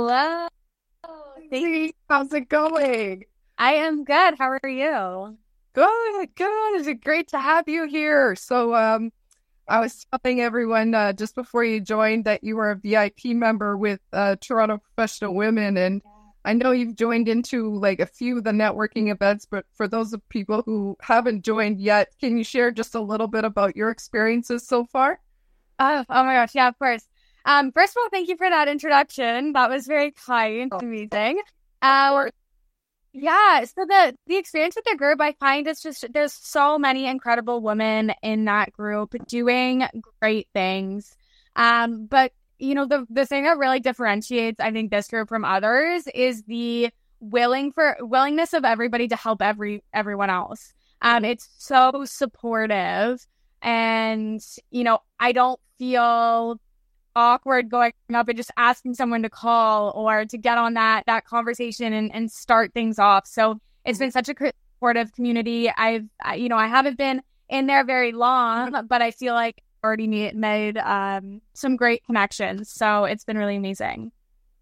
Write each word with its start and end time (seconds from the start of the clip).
Hello. 0.00 0.48
How's 2.08 2.32
it 2.32 2.48
going? 2.48 3.26
I 3.58 3.74
am 3.74 4.04
good. 4.04 4.34
How 4.38 4.56
are 4.62 4.66
you? 4.66 5.36
Good, 5.74 6.34
good. 6.36 6.80
It's 6.80 7.04
great 7.04 7.28
to 7.28 7.38
have 7.38 7.68
you 7.68 7.86
here. 7.86 8.34
So, 8.34 8.74
um, 8.74 9.12
I 9.68 9.78
was 9.78 10.06
telling 10.10 10.40
everyone 10.40 10.94
uh, 10.94 11.12
just 11.12 11.34
before 11.34 11.64
you 11.64 11.82
joined 11.82 12.24
that 12.24 12.42
you 12.42 12.56
were 12.56 12.70
a 12.70 12.76
VIP 12.76 13.36
member 13.36 13.76
with 13.76 14.00
uh, 14.14 14.36
Toronto 14.40 14.78
Professional 14.78 15.34
Women, 15.34 15.76
and 15.76 16.00
I 16.46 16.54
know 16.54 16.70
you've 16.70 16.96
joined 16.96 17.28
into 17.28 17.74
like 17.74 18.00
a 18.00 18.06
few 18.06 18.38
of 18.38 18.44
the 18.44 18.52
networking 18.52 19.12
events. 19.12 19.44
But 19.44 19.66
for 19.74 19.86
those 19.86 20.14
of 20.14 20.26
people 20.30 20.62
who 20.64 20.96
haven't 21.02 21.44
joined 21.44 21.78
yet, 21.78 22.08
can 22.18 22.38
you 22.38 22.44
share 22.44 22.70
just 22.70 22.94
a 22.94 23.00
little 23.02 23.28
bit 23.28 23.44
about 23.44 23.76
your 23.76 23.90
experiences 23.90 24.66
so 24.66 24.86
far? 24.86 25.20
Oh, 25.78 26.06
oh 26.08 26.24
my 26.24 26.36
gosh, 26.36 26.54
yeah, 26.54 26.68
of 26.68 26.78
course. 26.78 27.06
Um, 27.44 27.72
first 27.72 27.96
of 27.96 28.00
all, 28.02 28.10
thank 28.10 28.28
you 28.28 28.36
for 28.36 28.48
that 28.48 28.68
introduction. 28.68 29.52
That 29.52 29.70
was 29.70 29.86
very 29.86 30.12
kind, 30.12 30.72
amazing. 30.72 31.40
Uh, 31.82 32.30
yeah, 33.12 33.64
so 33.64 33.84
the 33.86 34.16
the 34.26 34.36
experience 34.36 34.76
with 34.76 34.84
the 34.84 34.96
group, 34.96 35.20
I 35.20 35.32
find 35.32 35.66
it's 35.66 35.82
just 35.82 36.04
there's 36.12 36.32
so 36.32 36.78
many 36.78 37.06
incredible 37.06 37.60
women 37.60 38.12
in 38.22 38.44
that 38.44 38.72
group 38.72 39.14
doing 39.26 39.84
great 40.20 40.48
things. 40.52 41.16
Um, 41.56 42.06
but 42.06 42.32
you 42.58 42.74
know 42.74 42.86
the 42.86 43.06
the 43.10 43.26
thing 43.26 43.44
that 43.44 43.58
really 43.58 43.80
differentiates, 43.80 44.60
I 44.60 44.70
think, 44.70 44.90
this 44.90 45.08
group 45.08 45.28
from 45.28 45.44
others 45.44 46.06
is 46.14 46.44
the 46.44 46.90
willing 47.18 47.72
for 47.72 47.96
willingness 48.00 48.52
of 48.52 48.64
everybody 48.64 49.08
to 49.08 49.16
help 49.16 49.42
every 49.42 49.82
everyone 49.92 50.30
else. 50.30 50.72
Um, 51.02 51.24
it's 51.24 51.48
so 51.58 52.04
supportive, 52.04 53.26
and 53.60 54.40
you 54.70 54.84
know, 54.84 55.00
I 55.18 55.32
don't 55.32 55.58
feel 55.78 56.60
awkward 57.20 57.68
going 57.68 57.92
up 58.14 58.28
and 58.28 58.36
just 58.36 58.50
asking 58.56 58.94
someone 58.94 59.22
to 59.22 59.30
call 59.30 59.90
or 59.90 60.24
to 60.24 60.38
get 60.38 60.56
on 60.56 60.74
that 60.74 61.04
that 61.06 61.24
conversation 61.26 61.92
and, 61.92 62.12
and 62.14 62.30
start 62.32 62.72
things 62.72 62.98
off. 62.98 63.26
So 63.26 63.60
it's 63.84 63.98
been 63.98 64.10
such 64.10 64.28
a 64.28 64.34
supportive 64.74 65.12
community. 65.12 65.70
I've 65.70 66.06
you 66.36 66.48
know 66.48 66.56
I 66.56 66.66
haven't 66.66 66.96
been 66.96 67.22
in 67.48 67.66
there 67.66 67.84
very 67.84 68.12
long, 68.12 68.86
but 68.88 69.02
I 69.02 69.10
feel 69.10 69.34
like 69.34 69.56
I've 69.58 69.86
already 69.86 70.32
made 70.32 70.78
um, 70.78 71.42
some 71.52 71.76
great 71.76 72.04
connections. 72.04 72.70
So 72.72 73.04
it's 73.04 73.24
been 73.24 73.36
really 73.36 73.56
amazing. 73.56 74.12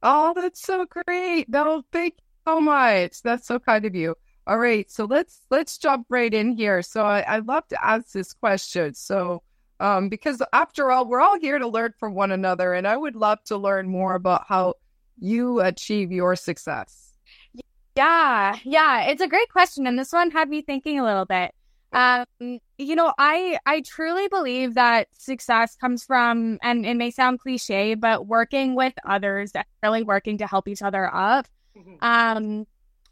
Oh, 0.03 0.33
that's 0.35 0.61
so 0.63 0.87
great! 0.87 1.49
No, 1.49 1.83
thank 1.93 2.15
you 2.19 2.53
so 2.53 2.61
much. 2.61 3.23
That's 3.23 3.47
so 3.47 3.59
kind 3.59 3.85
of 3.85 3.95
you. 3.95 4.17
All 4.47 4.59
right, 4.59 4.91
so 4.91 5.05
let's 5.05 5.43
let's 5.51 5.79
jump 5.79 6.07
right 6.09 6.33
in 6.33 6.57
here. 6.57 6.83
So 6.83 7.05
I, 7.05 7.21
I 7.21 7.39
love 7.39 7.69
to 7.69 7.85
ask 7.85 8.13
this 8.13 8.33
question. 8.33 8.95
So 8.95 9.43
um, 9.81 10.09
because 10.09 10.43
after 10.53 10.91
all, 10.91 11.07
we're 11.07 11.21
all 11.21 11.39
here 11.39 11.59
to 11.59 11.69
learn 11.69 11.95
from 11.99 12.15
one 12.15 12.33
another, 12.33 12.75
and 12.75 12.87
I 12.87 12.97
would 12.97 13.17
love 13.17 13.43
to 13.45 13.57
learn 13.57 13.89
more 13.89 14.15
about 14.15 14.45
how 14.49 14.75
you 15.19 15.61
achieve 15.61 16.13
your 16.13 16.37
success. 16.37 17.15
Yeah, 17.97 18.57
yeah, 18.65 19.03
it's 19.07 19.23
a 19.23 19.29
great 19.29 19.49
question, 19.51 19.87
and 19.87 19.99
this 19.99 20.13
one 20.13 20.31
had 20.31 20.49
me 20.49 20.63
thinking 20.63 21.01
a 21.01 21.05
little 21.05 21.27
bit. 21.27 21.53
Um, 21.93 22.27
you 22.77 22.95
know, 22.95 23.13
I 23.19 23.59
I 23.65 23.81
truly 23.81 24.29
believe 24.29 24.75
that 24.75 25.09
success 25.19 25.75
comes 25.75 26.05
from, 26.05 26.59
and 26.63 26.85
it 26.85 26.95
may 26.95 27.11
sound 27.11 27.41
cliche, 27.41 27.95
but 27.95 28.27
working 28.27 28.75
with 28.75 28.93
others 29.07 29.53
really 29.83 30.03
working 30.03 30.39
to 30.39 30.47
help 30.47 30.69
each 30.69 30.83
other 30.83 31.13
up. 31.13 31.49
Mm-hmm. 31.77 31.97
Um, 32.03 32.67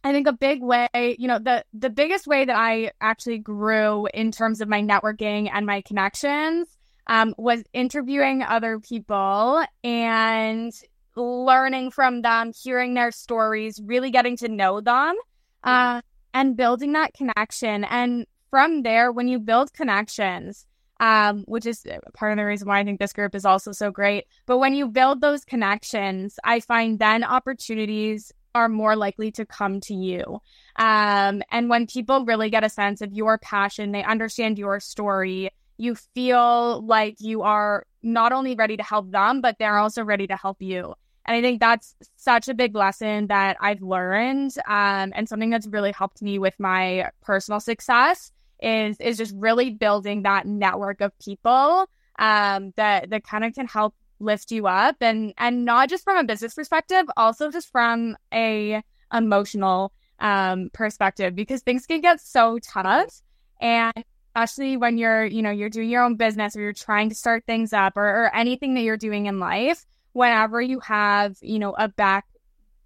I 0.07 0.13
think 0.13 0.29
a 0.29 0.33
big 0.33 0.63
way, 0.63 1.17
you 1.19 1.27
know, 1.27 1.41
the 1.41 1.65
the 1.75 1.91
biggest 1.91 2.29
way 2.29 2.45
that 2.45 2.57
I 2.57 2.93
actually 3.01 3.39
grew 3.39 4.07
in 4.15 4.31
terms 4.31 4.61
of 4.61 4.69
my 4.69 4.81
networking 4.81 5.51
and 5.53 5.67
my 5.67 5.81
connections 5.81 6.69
um, 7.09 7.35
was 7.37 7.65
interviewing 7.73 8.45
other 8.45 8.79
people 8.79 9.65
and 9.83 10.73
learning 11.17 11.91
from 11.91 12.23
them, 12.23 12.53
hearing 12.55 12.95
their 12.95 13.11
stories, 13.11 13.81
really 13.85 14.13
getting 14.13 14.37
to 14.37 14.49
know 14.49 14.81
them, 14.81 15.17
mm-hmm. 15.65 15.71
uh, 15.71 16.01
and 16.33 16.57
building 16.57 16.93
that 16.93 17.13
connection. 17.13 17.83
And 17.83 18.27
from 18.49 18.83
there, 18.83 19.11
when 19.11 19.27
you 19.27 19.41
build 19.41 19.73
connections, 19.73 20.67
um, 21.01 21.43
which 21.49 21.67
is 21.67 21.85
part 22.15 22.31
of 22.31 22.39
the 22.39 22.45
reason 22.45 22.69
why 22.69 22.79
I 22.79 22.85
think 22.85 23.01
this 23.01 23.13
group 23.13 23.35
is 23.35 23.45
also 23.45 23.73
so 23.73 23.91
great. 23.91 24.27
But 24.47 24.59
when 24.59 24.73
you 24.73 24.87
build 24.87 25.21
those 25.21 25.45
connections, 25.45 26.39
I 26.45 26.61
find 26.61 27.01
then 27.01 27.25
opportunities 27.25 28.33
are 28.57 28.69
more 28.69 28.97
likely 28.97 29.31
to 29.33 29.45
come 29.45 29.81
to 29.83 29.95
you. 29.95 30.41
Um, 30.77 31.43
and 31.51 31.69
when 31.69 31.87
people 31.87 32.25
really 32.25 32.51
get 32.51 32.65
a 32.65 32.71
sense 32.71 33.03
of 33.03 33.13
your 33.13 33.39
passion, 33.39 33.93
they 33.93 34.03
understand 34.03 34.59
your 34.59 34.81
story, 34.81 35.51
you 35.77 35.95
feel 36.15 36.85
like 36.87 37.17
you 37.19 37.43
are 37.43 37.87
not 38.03 38.33
only 38.33 38.55
ready 38.55 38.77
to 38.79 38.83
help 38.83 39.11
them, 39.11 39.41
but 39.43 39.57
they're 39.59 39.79
also 39.79 40.03
ready 40.03 40.27
to 40.27 40.37
help 40.37 40.63
you. 40.63 40.95
And 41.27 41.37
I 41.37 41.43
think 41.43 41.61
that's 41.61 41.95
such 42.17 42.49
a 42.49 42.55
big 42.55 42.75
lesson 42.75 43.27
that 43.27 43.57
I've 43.61 43.83
learned, 43.83 44.53
um, 44.67 45.13
and 45.15 45.29
something 45.29 45.51
that's 45.51 45.67
really 45.67 45.93
helped 45.93 46.23
me 46.23 46.39
with 46.39 46.55
my 46.59 47.11
personal 47.23 47.61
success 47.61 48.33
is 48.63 48.97
is 49.01 49.19
just 49.19 49.35
really 49.37 49.71
building 49.71 50.23
that 50.23 50.47
network 50.47 51.03
of 51.03 51.13
people 51.19 51.91
um, 52.19 52.73
that 52.77 53.11
that 53.11 53.23
kind 53.25 53.45
of 53.45 53.53
can 53.55 53.67
help 53.67 53.95
lift 54.19 54.51
you 54.51 54.67
up 54.67 54.97
and 55.01 55.35
and 55.39 55.65
not 55.65 55.89
just 55.89 56.05
from 56.05 56.17
a 56.17 56.25
business 56.25 56.55
perspective 56.55 57.05
also 57.17 57.51
just 57.51 57.71
from 57.71 58.17
a 58.33 58.83
emotional 59.13 59.93
um 60.21 60.71
perspective 60.73 61.35
because 61.35 61.61
things 61.63 61.87
can 61.87 62.01
get 62.01 62.21
so 62.21 62.59
tough 62.59 63.21
and 63.61 63.93
especially 64.35 64.77
when 64.77 64.99
you're 64.99 65.25
you 65.25 65.43
know 65.43 65.51
you're 65.51 65.71
doing 65.71 65.91
your 65.91 66.03
own 66.03 66.17
business 66.17 66.57
or 66.57 66.61
you're 66.61 66.73
trying 66.73 67.09
to 67.09 67.15
start 67.15 67.45
things 67.47 67.73
up 67.73 67.97
or, 67.97 68.05
or 68.05 68.35
anything 68.35 68.75
that 68.75 68.83
you're 68.83 68.97
doing 68.97 69.27
in 69.27 69.39
life 69.39 69.87
whenever 70.13 70.61
you 70.61 70.81
have 70.81 71.37
you 71.43 71.59
know 71.59 71.75
a 71.79 71.89
back 71.89 72.25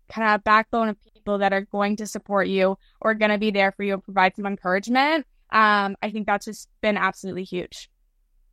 kind 0.08 0.34
of 0.34 0.42
backbone 0.42 0.88
of 0.88 0.96
people 1.14 1.38
that 1.38 1.52
are 1.52 1.60
going 1.60 1.96
to 1.96 2.06
support 2.06 2.48
you 2.48 2.76
or 3.00 3.14
going 3.14 3.30
to 3.30 3.38
be 3.38 3.52
there 3.52 3.70
for 3.72 3.84
you 3.84 3.94
and 3.94 4.02
provide 4.02 4.34
some 4.34 4.46
encouragement 4.46 5.24
um 5.52 5.96
i 6.02 6.10
think 6.10 6.26
that's 6.26 6.46
just 6.46 6.68
been 6.80 6.96
absolutely 6.96 7.44
huge 7.44 7.88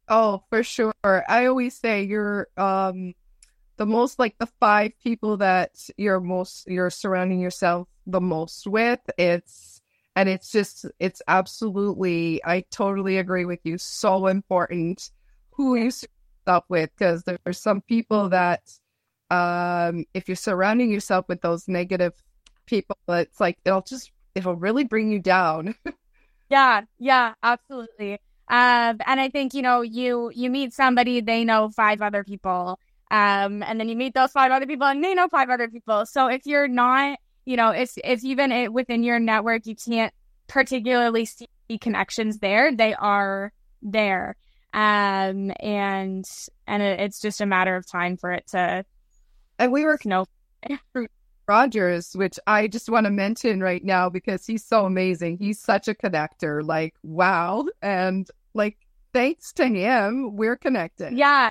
Oh, 0.09 0.43
for 0.49 0.63
sure. 0.63 0.93
I 1.03 1.45
always 1.47 1.77
say 1.77 2.03
you're 2.03 2.47
um 2.57 3.13
the 3.77 3.85
most 3.85 4.19
like 4.19 4.37
the 4.39 4.47
five 4.59 4.91
people 5.03 5.37
that 5.37 5.71
you're 5.97 6.19
most 6.19 6.67
you're 6.67 6.89
surrounding 6.89 7.39
yourself 7.39 7.87
the 8.05 8.21
most 8.21 8.67
with. 8.67 8.99
It's 9.17 9.81
and 10.15 10.29
it's 10.29 10.51
just 10.51 10.85
it's 10.99 11.21
absolutely 11.27 12.41
I 12.45 12.61
totally 12.71 13.17
agree 13.17 13.45
with 13.45 13.59
you. 13.63 13.77
So 13.77 14.27
important 14.27 15.11
who 15.51 15.75
you 15.75 15.91
surround 15.91 16.11
yourself 16.47 16.65
with 16.69 16.89
because 16.97 17.23
there's 17.23 17.59
some 17.59 17.81
people 17.81 18.29
that 18.29 18.61
um 19.29 20.05
if 20.13 20.27
you're 20.29 20.35
surrounding 20.37 20.91
yourself 20.91 21.25
with 21.27 21.41
those 21.41 21.67
negative 21.67 22.13
people, 22.65 22.97
it's 23.09 23.39
like 23.39 23.57
it'll 23.65 23.81
just 23.81 24.11
it'll 24.35 24.55
really 24.55 24.85
bring 24.85 25.11
you 25.11 25.19
down. 25.19 25.75
yeah, 26.49 26.81
yeah, 26.99 27.33
absolutely. 27.43 28.19
Um, 28.49 28.99
and 29.05 29.19
I 29.19 29.29
think 29.29 29.53
you 29.53 29.61
know 29.61 29.81
you 29.81 30.31
you 30.33 30.49
meet 30.49 30.73
somebody, 30.73 31.21
they 31.21 31.43
know 31.43 31.69
five 31.69 32.01
other 32.01 32.23
people, 32.23 32.79
um, 33.11 33.61
and 33.63 33.79
then 33.79 33.89
you 33.89 33.95
meet 33.95 34.13
those 34.13 34.31
five 34.31 34.51
other 34.51 34.65
people, 34.65 34.87
and 34.87 35.03
they 35.03 35.13
know 35.13 35.27
five 35.27 35.49
other 35.49 35.67
people. 35.67 36.05
So 36.05 36.27
if 36.27 36.45
you're 36.45 36.67
not, 36.67 37.19
you 37.45 37.57
know, 37.57 37.71
if 37.71 37.97
if 38.03 38.23
even 38.23 38.71
within 38.71 39.03
your 39.03 39.19
network 39.19 39.65
you 39.65 39.75
can't 39.75 40.13
particularly 40.47 41.25
see 41.25 41.47
connections 41.79 42.39
there, 42.39 42.73
they 42.73 42.93
are 42.93 43.51
there, 43.81 44.37
um, 44.73 45.51
and 45.59 46.25
and 46.67 46.83
it, 46.83 46.99
it's 47.01 47.19
just 47.19 47.41
a 47.41 47.45
matter 47.45 47.75
of 47.75 47.85
time 47.85 48.15
for 48.15 48.31
it 48.31 48.47
to. 48.47 48.85
And 49.59 49.71
we 49.71 49.83
were, 49.83 49.97
you 50.05 50.09
know, 50.09 50.25
Rogers, 51.47 52.13
which 52.13 52.37
I 52.45 52.67
just 52.67 52.89
want 52.89 53.05
to 53.05 53.11
mention 53.11 53.61
right 53.61 53.83
now 53.83 54.09
because 54.09 54.45
he's 54.45 54.65
so 54.65 54.85
amazing. 54.85 55.37
He's 55.37 55.59
such 55.59 55.87
a 55.87 55.93
connector. 55.93 56.65
Like, 56.65 56.95
wow. 57.03 57.65
And 57.81 58.29
like, 58.53 58.77
thanks 59.13 59.53
to 59.53 59.67
him, 59.67 60.35
we're 60.35 60.57
connected. 60.57 61.13
Yeah. 61.13 61.49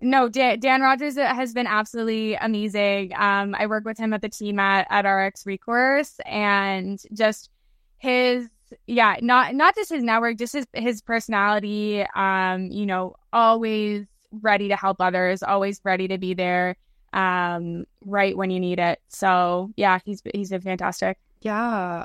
No, 0.00 0.28
Dan, 0.28 0.60
Dan 0.60 0.82
Rogers 0.82 1.16
has 1.16 1.52
been 1.52 1.66
absolutely 1.66 2.34
amazing. 2.34 3.12
Um, 3.16 3.54
I 3.58 3.66
work 3.66 3.84
with 3.84 3.98
him 3.98 4.12
at 4.12 4.22
the 4.22 4.28
team 4.28 4.58
at, 4.58 4.86
at 4.90 5.08
RX 5.08 5.46
Recourse 5.46 6.20
and 6.26 7.00
just 7.12 7.50
his 7.98 8.48
yeah, 8.86 9.14
not 9.20 9.54
not 9.54 9.76
just 9.76 9.90
his 9.90 10.02
network, 10.02 10.38
just 10.38 10.52
his 10.52 10.66
his 10.74 11.00
personality, 11.00 12.04
um, 12.16 12.66
you 12.72 12.84
know, 12.84 13.14
always 13.32 14.06
ready 14.32 14.68
to 14.68 14.76
help 14.76 15.00
others, 15.00 15.42
always 15.42 15.80
ready 15.84 16.08
to 16.08 16.18
be 16.18 16.34
there 16.34 16.76
um, 17.16 17.86
right 18.04 18.36
when 18.36 18.50
you 18.50 18.60
need 18.60 18.78
it. 18.78 19.00
So 19.08 19.72
yeah, 19.76 19.98
he's 20.04 20.22
he's 20.32 20.50
been 20.50 20.60
fantastic. 20.60 21.18
Yeah, 21.40 22.04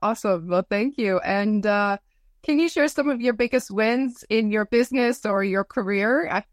awesome. 0.00 0.48
Well, 0.48 0.64
thank 0.70 0.96
you. 0.96 1.18
And 1.18 1.66
uh, 1.66 1.98
can 2.42 2.58
you 2.58 2.68
share 2.68 2.88
some 2.88 3.08
of 3.08 3.20
your 3.20 3.34
biggest 3.34 3.70
wins 3.70 4.24
in 4.30 4.50
your 4.50 4.64
business 4.64 5.26
or 5.26 5.42
your 5.44 5.64
career? 5.64 6.44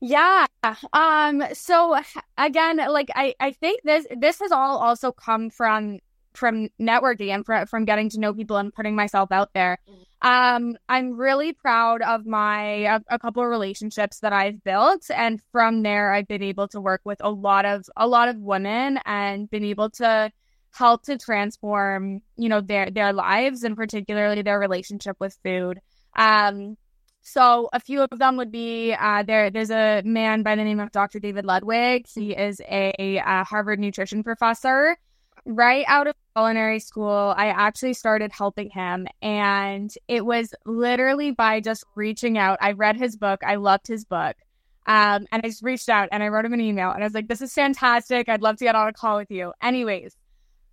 Yeah. 0.00 0.46
Um 0.92 1.44
so 1.52 2.00
again 2.36 2.76
like 2.76 3.10
I 3.14 3.34
I 3.38 3.52
think 3.52 3.82
this 3.84 4.06
this 4.16 4.40
has 4.40 4.50
all 4.50 4.78
also 4.78 5.12
come 5.12 5.48
from 5.48 6.00
from 6.34 6.68
networking 6.80 7.28
and 7.28 7.44
from, 7.44 7.66
from 7.66 7.84
getting 7.84 8.08
to 8.10 8.20
know 8.20 8.32
people 8.32 8.56
and 8.56 8.72
putting 8.72 8.94
myself 8.94 9.32
out 9.32 9.52
there. 9.54 9.78
Um, 10.22 10.76
I'm 10.88 11.16
really 11.16 11.52
proud 11.52 12.00
of 12.02 12.26
my 12.26 12.62
a, 12.62 13.00
a 13.08 13.18
couple 13.18 13.42
of 13.42 13.48
relationships 13.48 14.20
that 14.20 14.32
I've 14.32 14.62
built, 14.62 15.10
and 15.10 15.40
from 15.50 15.82
there, 15.82 16.12
I've 16.12 16.28
been 16.28 16.44
able 16.44 16.68
to 16.68 16.80
work 16.80 17.00
with 17.04 17.18
a 17.22 17.30
lot 17.30 17.64
of 17.64 17.84
a 17.96 18.06
lot 18.06 18.28
of 18.28 18.36
women 18.36 19.00
and 19.04 19.50
been 19.50 19.64
able 19.64 19.90
to 19.90 20.30
help 20.70 21.02
to 21.04 21.18
transform, 21.18 22.22
you 22.36 22.48
know, 22.48 22.60
their 22.60 22.88
their 22.90 23.12
lives 23.12 23.64
and 23.64 23.76
particularly 23.76 24.42
their 24.42 24.60
relationship 24.60 25.16
with 25.18 25.36
food. 25.42 25.80
Um, 26.16 26.76
so 27.22 27.68
a 27.72 27.80
few 27.80 28.02
of 28.02 28.18
them 28.18 28.36
would 28.36 28.52
be 28.52 28.94
uh, 28.94 29.22
there. 29.22 29.50
There's 29.50 29.70
a 29.70 30.02
man 30.04 30.42
by 30.42 30.56
the 30.56 30.64
name 30.64 30.80
of 30.80 30.92
Dr. 30.92 31.20
David 31.20 31.44
Ludwig. 31.44 32.06
He 32.12 32.32
is 32.32 32.60
a, 32.60 32.92
a 32.98 33.44
Harvard 33.44 33.78
nutrition 33.78 34.22
professor 34.24 34.96
right 35.44 35.84
out 35.88 36.06
of 36.06 36.14
culinary 36.34 36.80
school, 36.80 37.34
I 37.36 37.48
actually 37.48 37.94
started 37.94 38.32
helping 38.32 38.70
him. 38.70 39.06
And 39.20 39.92
it 40.08 40.24
was 40.24 40.54
literally 40.64 41.30
by 41.30 41.60
just 41.60 41.84
reaching 41.94 42.38
out. 42.38 42.58
I 42.60 42.72
read 42.72 42.96
his 42.96 43.16
book, 43.16 43.40
I 43.44 43.56
loved 43.56 43.86
his 43.86 44.04
book. 44.04 44.36
Um, 44.86 45.26
and 45.30 45.40
I 45.44 45.48
just 45.48 45.62
reached 45.62 45.88
out 45.88 46.08
and 46.10 46.22
I 46.22 46.28
wrote 46.28 46.44
him 46.44 46.52
an 46.52 46.60
email 46.60 46.90
and 46.90 47.04
I 47.04 47.06
was 47.06 47.14
like, 47.14 47.28
this 47.28 47.40
is 47.40 47.54
fantastic. 47.54 48.28
I'd 48.28 48.42
love 48.42 48.56
to 48.56 48.64
get 48.64 48.74
on 48.74 48.88
a 48.88 48.92
call 48.92 49.16
with 49.16 49.30
you. 49.30 49.52
Anyways, 49.62 50.16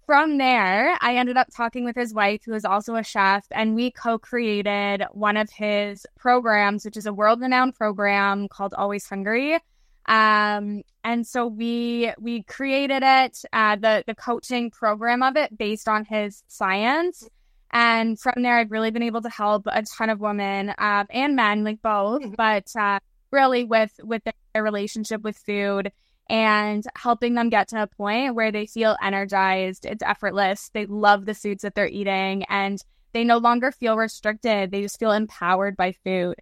from 0.10 0.40
there, 0.40 0.98
I 1.02 1.18
ended 1.18 1.38
up 1.38 1.50
talking 1.56 1.86
with 1.86 1.96
his 1.96 2.16
wife, 2.16 2.42
who 2.44 2.56
is 2.56 2.66
also 2.66 2.96
a 2.96 3.04
chef, 3.04 3.46
and 3.52 3.76
we 3.76 3.92
co 3.92 4.18
created 4.18 5.04
one 5.12 5.38
of 5.38 5.52
his 5.52 6.04
programs, 6.18 6.84
which 6.84 6.98
is 6.98 7.06
a 7.06 7.14
world 7.14 7.42
renowned 7.42 7.76
program 7.76 8.48
called 8.48 8.74
Always 8.74 9.08
Hungry. 9.08 9.60
Um, 10.10 10.82
and 11.04 11.26
so 11.26 11.46
we 11.46 12.12
we 12.20 12.42
created 12.44 13.04
it, 13.06 13.38
uh, 13.54 13.76
the 13.76 14.04
the 14.08 14.16
coaching 14.16 14.72
program 14.72 15.22
of 15.22 15.38
it 15.38 15.56
based 15.56 15.88
on 15.88 16.04
his 16.04 16.44
science. 16.48 17.30
And 17.72 18.20
from 18.20 18.42
there, 18.42 18.58
I've 18.58 18.72
really 18.72 18.90
been 18.90 19.04
able 19.04 19.22
to 19.22 19.30
help 19.30 19.68
a 19.68 19.84
ton 19.84 20.10
of 20.10 20.20
women 20.20 20.70
uh, 20.70 21.06
and 21.12 21.36
men, 21.36 21.64
like 21.64 21.84
both, 21.84 22.24
mm-hmm. 22.24 22.34
but 22.36 22.76
uh, 22.76 23.00
really 23.32 23.64
with 23.64 23.92
with 24.04 24.24
their 24.24 24.64
relationship 24.64 25.22
with 25.22 25.38
food 25.38 25.92
and 26.28 26.84
helping 26.96 27.36
them 27.36 27.50
get 27.50 27.68
to 27.70 27.84
a 27.84 27.88
point 27.88 28.34
where 28.34 28.52
they 28.52 28.66
feel 28.66 28.96
energized. 29.02 29.86
It's 29.86 30.04
effortless. 30.04 30.70
They 30.74 30.88
love 30.88 31.26
the 31.26 31.36
foods 31.36 31.62
that 31.62 31.76
they're 31.76 31.88
eating, 31.88 32.46
and 32.50 32.84
they 33.14 33.24
no 33.24 33.38
longer 33.38 33.72
feel 33.72 33.96
restricted. 33.96 34.72
They 34.72 34.82
just 34.82 35.00
feel 35.00 35.12
empowered 35.12 35.78
by 35.78 35.92
food. 36.04 36.36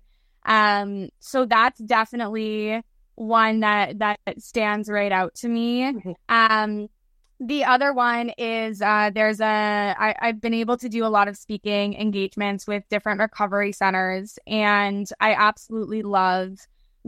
Um, 0.46 1.10
so 1.20 1.46
that's 1.46 1.80
definitely 1.80 2.82
one 3.18 3.62
that 3.62 3.98
that 4.00 4.20
stands 4.38 4.90
right 4.90 5.12
out 5.12 5.34
to 5.36 5.50
me. 5.50 5.82
Mm-hmm. 5.82 6.12
Um, 6.30 6.88
the 7.40 7.66
other 7.66 7.94
one 7.94 8.30
is 8.38 8.82
uh, 8.82 9.12
there's 9.14 9.42
a 9.42 9.96
I, 9.98 10.16
I've 10.22 10.40
been 10.40 10.54
able 10.54 10.78
to 10.78 10.88
do 10.88 11.04
a 11.04 11.10
lot 11.10 11.28
of 11.28 11.36
speaking 11.36 11.96
engagements 11.96 12.68
with 12.68 12.88
different 12.90 13.20
recovery 13.20 13.72
centers, 13.72 14.40
and 14.48 15.08
I 15.20 15.34
absolutely 15.34 16.04
love 16.04 16.60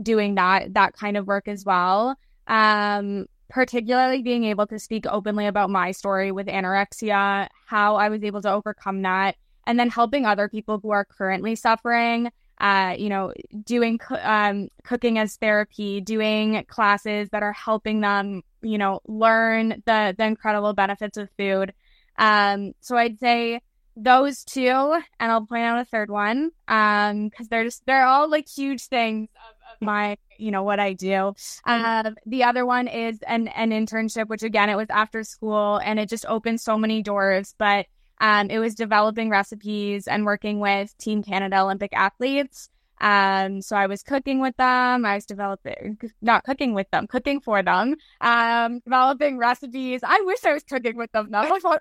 doing 0.02 0.34
that 0.34 0.74
that 0.74 0.94
kind 0.94 1.16
of 1.16 1.26
work 1.26 1.48
as 1.48 1.64
well. 1.64 2.16
Um, 2.46 3.26
particularly 3.48 4.22
being 4.22 4.44
able 4.44 4.66
to 4.66 4.78
speak 4.78 5.06
openly 5.06 5.46
about 5.46 5.70
my 5.70 5.90
story 5.90 6.30
with 6.30 6.46
anorexia, 6.46 7.48
how 7.66 7.96
I 7.96 8.08
was 8.08 8.22
able 8.22 8.42
to 8.42 8.52
overcome 8.52 9.02
that, 9.02 9.36
and 9.66 9.78
then 9.78 9.90
helping 9.90 10.26
other 10.26 10.48
people 10.48 10.80
who 10.82 10.90
are 10.90 11.04
currently 11.04 11.54
suffering 11.54 12.30
uh, 12.60 12.94
you 12.98 13.08
know, 13.08 13.32
doing 13.64 13.98
um, 14.22 14.68
cooking 14.84 15.18
as 15.18 15.36
therapy, 15.36 16.00
doing 16.02 16.62
classes 16.68 17.30
that 17.30 17.42
are 17.42 17.54
helping 17.54 18.00
them, 18.00 18.42
you 18.60 18.76
know, 18.76 19.00
learn 19.06 19.82
the 19.86 20.14
the 20.16 20.24
incredible 20.24 20.74
benefits 20.74 21.16
of 21.16 21.30
food. 21.38 21.72
Um, 22.18 22.74
so 22.80 22.98
I'd 22.98 23.18
say 23.18 23.62
those 23.96 24.44
two, 24.44 25.00
and 25.18 25.32
I'll 25.32 25.46
point 25.46 25.62
out 25.62 25.80
a 25.80 25.86
third 25.86 26.10
one, 26.10 26.50
um, 26.68 27.28
because 27.28 27.48
they're 27.48 27.64
just 27.64 27.84
they're 27.86 28.06
all 28.06 28.30
like 28.30 28.46
huge 28.46 28.84
things 28.86 29.28
of, 29.36 29.56
of 29.72 29.86
my, 29.86 30.18
you 30.38 30.50
know, 30.50 30.62
what 30.62 30.78
I 30.78 30.92
do. 30.92 31.32
Uh, 31.64 32.10
the 32.26 32.44
other 32.44 32.66
one 32.66 32.88
is 32.88 33.18
an 33.26 33.48
an 33.48 33.70
internship, 33.70 34.28
which 34.28 34.42
again 34.42 34.68
it 34.68 34.76
was 34.76 34.90
after 34.90 35.24
school, 35.24 35.80
and 35.82 35.98
it 35.98 36.10
just 36.10 36.26
opened 36.26 36.60
so 36.60 36.76
many 36.76 37.02
doors, 37.02 37.54
but 37.56 37.86
um, 38.20 38.50
it 38.50 38.58
was 38.58 38.74
developing 38.74 39.30
recipes 39.30 40.06
and 40.06 40.24
working 40.24 40.60
with 40.60 40.96
Team 40.98 41.22
Canada 41.22 41.60
Olympic 41.60 41.92
athletes. 41.94 42.68
Um, 43.00 43.62
so 43.62 43.76
I 43.76 43.86
was 43.86 44.02
cooking 44.02 44.40
with 44.40 44.56
them. 44.58 45.06
I 45.06 45.14
was 45.14 45.24
developing, 45.24 45.98
not 46.20 46.44
cooking 46.44 46.74
with 46.74 46.90
them, 46.90 47.06
cooking 47.06 47.40
for 47.40 47.62
them, 47.62 47.96
um, 48.20 48.80
developing 48.80 49.38
recipes. 49.38 50.02
I 50.04 50.20
wish 50.26 50.44
I 50.44 50.52
was 50.52 50.64
cooking 50.64 50.96
with 50.96 51.10
them 51.12 51.30
though. 51.30 51.78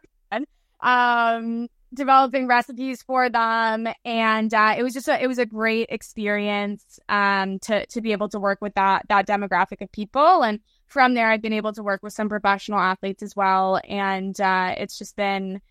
um, 0.79 1.67
developing 1.93 2.47
recipes 2.47 3.01
for 3.03 3.29
them. 3.29 3.87
And, 4.05 4.53
uh, 4.53 4.75
it 4.77 4.83
was 4.83 4.93
just 4.93 5.09
a, 5.09 5.21
it 5.21 5.27
was 5.27 5.39
a 5.39 5.45
great 5.45 5.87
experience, 5.89 6.99
um, 7.09 7.59
to, 7.59 7.85
to 7.87 8.01
be 8.01 8.13
able 8.13 8.29
to 8.29 8.39
work 8.39 8.59
with 8.61 8.75
that, 8.75 9.05
that 9.09 9.27
demographic 9.27 9.81
of 9.81 9.91
people. 9.91 10.43
And 10.43 10.59
from 10.87 11.15
there, 11.15 11.29
I've 11.29 11.41
been 11.41 11.53
able 11.53 11.73
to 11.73 11.83
work 11.83 12.01
with 12.01 12.13
some 12.13 12.29
professional 12.29 12.79
athletes 12.79 13.23
as 13.23 13.35
well. 13.35 13.81
And, 13.89 14.39
uh, 14.39 14.75
it's 14.77 14.97
just 14.97 15.17
been, 15.17 15.61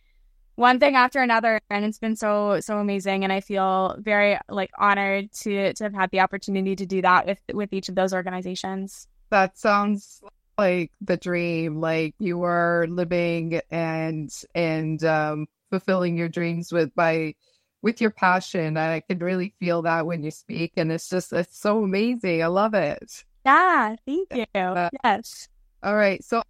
one 0.58 0.80
thing 0.80 0.96
after 0.96 1.20
another 1.20 1.60
and 1.70 1.84
it's 1.84 2.00
been 2.00 2.16
so 2.16 2.58
so 2.58 2.78
amazing 2.78 3.22
and 3.22 3.32
i 3.32 3.40
feel 3.40 3.94
very 4.00 4.36
like 4.48 4.70
honored 4.76 5.30
to 5.30 5.72
to 5.74 5.84
have 5.84 5.94
had 5.94 6.10
the 6.10 6.18
opportunity 6.18 6.74
to 6.74 6.84
do 6.84 7.00
that 7.00 7.26
with 7.26 7.38
with 7.54 7.72
each 7.72 7.88
of 7.88 7.94
those 7.94 8.12
organizations. 8.12 9.06
That 9.30 9.56
sounds 9.56 10.20
like 10.56 10.90
the 11.00 11.16
dream 11.16 11.80
like 11.80 12.14
you 12.18 12.42
are 12.42 12.86
living 12.88 13.60
and 13.70 14.30
and 14.54 15.04
um 15.04 15.46
fulfilling 15.70 16.16
your 16.16 16.28
dreams 16.28 16.72
with 16.72 16.92
by 16.96 17.34
with 17.82 18.00
your 18.00 18.10
passion 18.10 18.76
and 18.76 18.78
i 18.78 19.00
can 19.00 19.18
really 19.20 19.54
feel 19.60 19.82
that 19.82 20.06
when 20.06 20.24
you 20.24 20.32
speak 20.32 20.72
and 20.76 20.90
it's 20.90 21.08
just 21.08 21.32
it's 21.32 21.56
so 21.56 21.84
amazing. 21.84 22.42
I 22.42 22.48
love 22.48 22.74
it. 22.74 23.24
Yeah 23.46 23.94
thank 24.04 24.28
you. 24.34 24.60
Uh, 24.60 24.90
yes. 25.04 25.48
All 25.84 25.94
right 25.94 26.24
so 26.24 26.42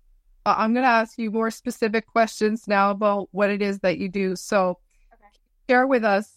uh, 0.49 0.55
I'm 0.56 0.73
going 0.73 0.85
to 0.85 0.89
ask 0.89 1.19
you 1.19 1.31
more 1.31 1.50
specific 1.50 2.06
questions 2.06 2.67
now 2.67 2.91
about 2.91 3.29
what 3.33 3.50
it 3.50 3.61
is 3.61 3.81
that 3.81 3.99
you 3.99 4.09
do. 4.09 4.35
So, 4.35 4.79
okay. 5.12 5.29
share 5.69 5.87
with 5.87 6.05
us 6.05 6.33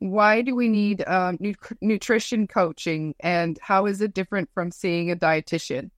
why 0.00 0.42
do 0.42 0.54
we 0.54 0.68
need 0.68 1.02
um, 1.06 1.38
nu- 1.40 1.54
nutrition 1.80 2.46
coaching 2.46 3.14
and 3.20 3.58
how 3.62 3.86
is 3.86 4.02
it 4.02 4.12
different 4.12 4.50
from 4.52 4.70
seeing 4.70 5.10
a 5.10 5.16
dietitian? 5.16 5.90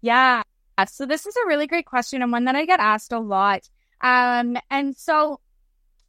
Yeah. 0.00 0.42
So, 0.86 1.06
this 1.06 1.26
is 1.26 1.34
a 1.34 1.48
really 1.48 1.66
great 1.66 1.86
question 1.86 2.22
and 2.22 2.30
one 2.30 2.44
that 2.44 2.54
I 2.54 2.64
get 2.66 2.78
asked 2.78 3.12
a 3.12 3.18
lot. 3.18 3.68
Um, 4.00 4.56
and 4.70 4.96
so, 4.96 5.40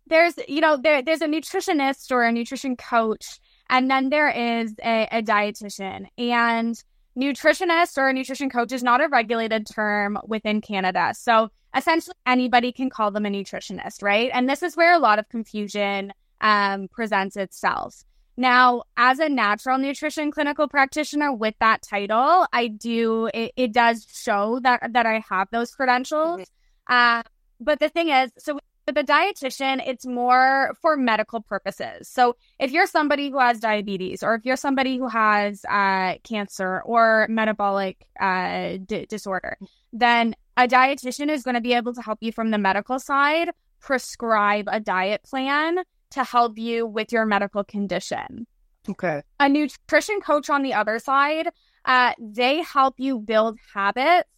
there's, 0.05 0.35
you 0.47 0.61
know, 0.61 0.77
there, 0.77 1.01
there's 1.01 1.21
a 1.21 1.27
nutritionist 1.27 2.11
or 2.11 2.23
a 2.23 2.31
nutrition 2.31 2.75
coach, 2.75 3.39
and 3.67 3.89
then 3.89 4.09
there 4.09 4.29
is 4.29 4.75
a, 4.83 5.07
a 5.11 5.23
dietitian. 5.23 6.05
And 6.19 6.81
nutritionist 7.19 7.97
or 7.97 8.07
a 8.07 8.13
nutrition 8.13 8.49
coach 8.49 8.71
is 8.71 8.83
not 8.83 9.01
a 9.03 9.07
regulated 9.07 9.67
term 9.67 10.17
within 10.25 10.61
Canada. 10.61 11.13
So 11.15 11.49
essentially 11.75 12.15
anybody 12.25 12.71
can 12.71 12.89
call 12.89 13.11
them 13.11 13.25
a 13.25 13.29
nutritionist, 13.29 14.01
right? 14.01 14.31
And 14.33 14.49
this 14.49 14.63
is 14.63 14.77
where 14.77 14.93
a 14.93 14.99
lot 14.99 15.19
of 15.19 15.27
confusion 15.29 16.13
um, 16.41 16.87
presents 16.87 17.35
itself. 17.35 18.03
Now, 18.37 18.83
as 18.95 19.19
a 19.19 19.27
natural 19.27 19.77
nutrition 19.77 20.31
clinical 20.31 20.69
practitioner 20.69 21.33
with 21.33 21.55
that 21.59 21.81
title, 21.81 22.47
I 22.53 22.67
do 22.67 23.29
it, 23.33 23.51
it 23.57 23.73
does 23.73 24.07
show 24.09 24.61
that 24.63 24.93
that 24.93 25.05
I 25.05 25.21
have 25.29 25.49
those 25.51 25.75
credentials. 25.75 26.39
Mm-hmm. 26.39 26.93
Uh, 26.93 27.23
but 27.59 27.79
the 27.79 27.89
thing 27.89 28.07
is, 28.07 28.31
so 28.37 28.57
the 28.91 29.03
dietitian, 29.03 29.81
it's 29.85 30.05
more 30.05 30.73
for 30.81 30.97
medical 30.97 31.41
purposes. 31.41 32.07
So 32.07 32.35
if 32.59 32.71
you're 32.71 32.87
somebody 32.87 33.29
who 33.29 33.39
has 33.39 33.59
diabetes, 33.59 34.23
or 34.23 34.35
if 34.35 34.45
you're 34.45 34.55
somebody 34.55 34.97
who 34.97 35.07
has 35.07 35.65
uh, 35.65 36.15
cancer 36.23 36.81
or 36.85 37.27
metabolic 37.29 38.05
uh, 38.19 38.77
d- 38.85 39.05
disorder, 39.07 39.57
then 39.93 40.35
a 40.57 40.67
dietitian 40.67 41.29
is 41.29 41.43
going 41.43 41.55
to 41.55 41.61
be 41.61 41.73
able 41.73 41.93
to 41.93 42.01
help 42.01 42.19
you 42.21 42.31
from 42.31 42.51
the 42.51 42.57
medical 42.57 42.99
side 42.99 43.51
prescribe 43.79 44.65
a 44.67 44.79
diet 44.79 45.23
plan 45.23 45.77
to 46.11 46.23
help 46.23 46.57
you 46.57 46.85
with 46.85 47.11
your 47.11 47.25
medical 47.25 47.63
condition. 47.63 48.45
Okay. 48.89 49.21
A 49.39 49.47
nutrition 49.47 50.19
coach 50.21 50.49
on 50.49 50.63
the 50.63 50.73
other 50.73 50.99
side, 50.99 51.49
uh, 51.85 52.13
they 52.19 52.61
help 52.61 52.95
you 52.97 53.19
build 53.19 53.57
habits 53.73 54.29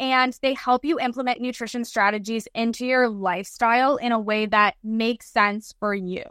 and 0.00 0.36
they 0.42 0.54
help 0.54 0.84
you 0.84 0.98
implement 0.98 1.40
nutrition 1.40 1.84
strategies 1.84 2.48
into 2.54 2.86
your 2.86 3.08
lifestyle 3.08 3.96
in 3.96 4.12
a 4.12 4.20
way 4.20 4.46
that 4.46 4.74
makes 4.82 5.30
sense 5.30 5.74
for 5.80 5.94
you. 5.94 6.24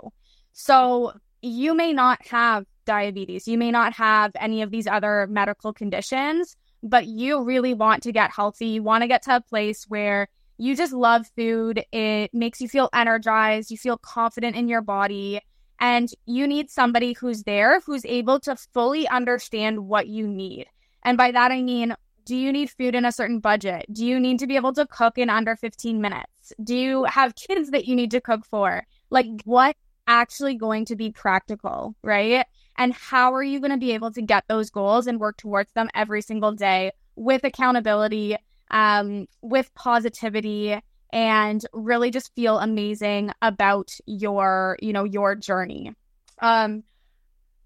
So 0.54 1.14
you 1.42 1.76
may 1.76 1.94
not 1.94 2.26
have 2.28 2.66
diabetes, 2.86 3.48
you 3.48 3.58
may 3.58 3.72
not 3.72 3.94
have 3.94 4.32
any 4.36 4.62
of 4.62 4.72
these 4.72 4.88
other 4.88 5.28
medical 5.30 5.74
conditions, 5.74 6.56
but 6.82 7.06
you 7.06 7.44
really 7.44 7.74
want 7.74 8.04
to 8.04 8.12
get 8.12 8.32
healthy. 8.32 8.68
You 8.68 8.84
want 8.84 9.02
to 9.02 9.08
get 9.08 9.24
to 9.24 9.36
a 9.36 9.42
place 9.42 9.86
where 9.88 10.28
you 10.58 10.76
just 10.76 10.94
love 10.94 11.28
food. 11.36 11.84
It 11.92 12.34
makes 12.34 12.62
you 12.62 12.68
feel 12.68 12.90
energized, 12.94 13.72
you 13.72 13.78
feel 13.78 13.98
confident 13.98 14.56
in 14.56 14.68
your 14.68 14.82
body. 14.82 15.42
And 15.80 16.10
you 16.26 16.48
need 16.48 16.72
somebody 16.72 17.14
who's 17.14 17.44
there 17.44 17.82
who's 17.82 18.04
able 18.06 18.40
to 18.42 18.56
fully 18.74 19.08
understand 19.08 19.88
what 19.88 20.08
you 20.08 20.28
need. 20.28 20.66
And 21.04 21.18
by 21.18 21.32
that, 21.32 21.52
I 21.52 21.62
mean, 21.62 21.96
Do 22.28 22.36
you 22.36 22.52
need 22.52 22.70
food 22.70 22.94
in 22.94 23.06
a 23.06 23.12
certain 23.14 23.40
budget? 23.40 23.86
Do 23.90 24.06
you 24.06 24.20
need 24.20 24.40
to 24.40 24.48
be 24.48 24.58
able 24.58 24.74
to 24.74 24.86
cook 24.86 25.18
in 25.18 25.30
under 25.30 25.56
15 25.56 26.02
minutes? 26.02 26.52
Do 26.62 26.76
you 26.76 27.06
have 27.06 27.36
kids 27.36 27.72
that 27.72 27.86
you 27.86 27.96
need 27.96 28.12
to 28.12 28.20
cook 28.20 28.46
for? 28.46 28.84
Like, 29.10 29.28
what 29.46 29.78
actually 30.08 30.56
going 30.56 30.84
to 30.86 30.98
be 30.98 31.10
practical, 31.10 31.96
right? 32.04 32.46
And 32.78 32.94
how 32.94 33.34
are 33.34 33.44
you 33.44 33.62
going 33.62 33.72
to 33.72 33.78
be 33.78 33.94
able 33.94 34.12
to 34.12 34.22
get 34.22 34.44
those 34.50 34.70
goals 34.70 35.08
and 35.08 35.22
work 35.22 35.38
towards 35.38 35.72
them 35.72 35.88
every 35.96 36.22
single 36.22 36.52
day 36.52 36.92
with 37.16 37.46
accountability, 37.46 38.36
um, 38.72 39.28
with 39.42 39.74
positivity, 39.74 40.78
and 41.14 41.66
really 41.72 42.12
just 42.12 42.36
feel 42.36 42.60
amazing 42.60 43.32
about 43.42 43.90
your, 44.06 44.78
you 44.82 44.92
know, 44.92 45.06
your 45.06 45.34
journey. 45.34 45.94
Um, 46.42 46.84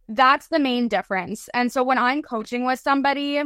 that's 0.08 0.50
the 0.50 0.60
main 0.60 0.88
difference. 0.88 1.50
And 1.51 1.72
so 1.72 1.84
when 1.84 1.98
I'm 1.98 2.22
coaching 2.22 2.63
with 2.68 2.80
somebody, 2.80 3.41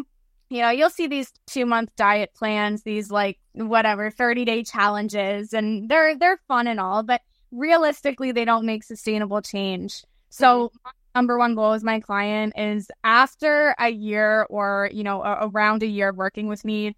you 0.56 0.62
know, 0.62 0.70
you'll 0.70 0.90
see 0.90 1.08
these 1.08 1.34
two 1.48 1.66
month 1.66 1.90
diet 1.98 2.34
plans, 2.34 2.84
these 2.84 3.12
like 3.12 3.38
whatever 3.52 4.10
30 4.10 4.46
day 4.46 4.64
challenges, 4.64 5.54
and 5.54 5.90
they're 5.90 6.18
they're 6.18 6.40
fun 6.48 6.68
and 6.68 6.80
all, 6.80 7.04
but 7.04 7.22
realistically 7.52 8.32
they 8.32 8.46
don't 8.46 8.66
make 8.66 8.84
sustainable 8.84 9.42
change. 9.42 10.04
So 10.30 10.70
mm-hmm. 10.70 10.90
number 11.14 11.38
one 11.38 11.56
goal 11.56 11.74
as 11.74 11.84
my 11.84 12.00
client 12.00 12.54
is 12.58 12.90
after 13.04 13.76
a 13.78 13.90
year 13.90 14.48
or, 14.50 14.90
you 14.94 15.04
know, 15.04 15.22
a, 15.24 15.50
around 15.50 15.84
a 15.84 15.88
year 15.88 16.10
of 16.10 16.16
working 16.16 16.48
with 16.48 16.64
me, 16.64 16.96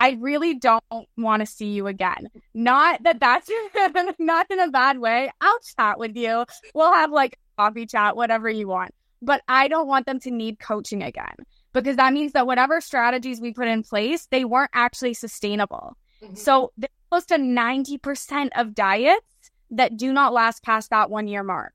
I 0.00 0.12
really 0.20 0.54
don't 0.54 0.82
want 1.18 1.40
to 1.40 1.46
see 1.46 1.68
you 1.72 1.88
again. 1.88 2.30
Not 2.54 3.02
that 3.02 3.20
that's 3.20 3.50
not 4.18 4.50
in 4.50 4.60
a 4.60 4.70
bad 4.70 4.98
way. 4.98 5.30
I'll 5.42 5.60
chat 5.76 5.98
with 5.98 6.16
you. 6.16 6.46
We'll 6.74 6.94
have 6.94 7.12
like 7.12 7.38
coffee 7.58 7.84
chat, 7.84 8.16
whatever 8.16 8.48
you 8.48 8.66
want. 8.66 8.94
But 9.20 9.42
I 9.46 9.68
don't 9.68 9.88
want 9.88 10.06
them 10.06 10.20
to 10.20 10.30
need 10.30 10.58
coaching 10.58 11.02
again 11.02 11.34
because 11.72 11.96
that 11.96 12.12
means 12.12 12.32
that 12.32 12.46
whatever 12.46 12.80
strategies 12.80 13.40
we 13.40 13.52
put 13.52 13.68
in 13.68 13.82
place, 13.82 14.26
they 14.30 14.44
weren't 14.44 14.70
actually 14.74 15.14
sustainable. 15.14 15.96
Mm-hmm. 16.22 16.34
So 16.34 16.72
there's 16.76 16.90
close 17.10 17.26
to 17.26 17.36
90% 17.36 18.50
of 18.56 18.74
diets 18.74 19.50
that 19.70 19.96
do 19.96 20.12
not 20.12 20.32
last 20.32 20.62
past 20.62 20.90
that 20.90 21.10
one 21.10 21.28
year 21.28 21.42
mark. 21.42 21.74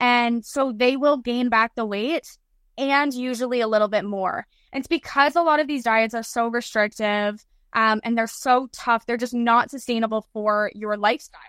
And 0.00 0.44
so 0.44 0.72
they 0.72 0.96
will 0.96 1.16
gain 1.16 1.48
back 1.48 1.74
the 1.74 1.86
weight 1.86 2.38
and 2.78 3.12
usually 3.12 3.60
a 3.60 3.68
little 3.68 3.88
bit 3.88 4.04
more. 4.04 4.46
And 4.72 4.80
it's 4.80 4.88
because 4.88 5.36
a 5.36 5.42
lot 5.42 5.60
of 5.60 5.66
these 5.66 5.84
diets 5.84 6.14
are 6.14 6.22
so 6.22 6.48
restrictive 6.48 7.44
um, 7.72 8.00
and 8.04 8.16
they're 8.16 8.26
so 8.26 8.68
tough, 8.72 9.06
they're 9.06 9.16
just 9.16 9.34
not 9.34 9.70
sustainable 9.70 10.26
for 10.32 10.70
your 10.74 10.96
lifestyle. 10.96 11.40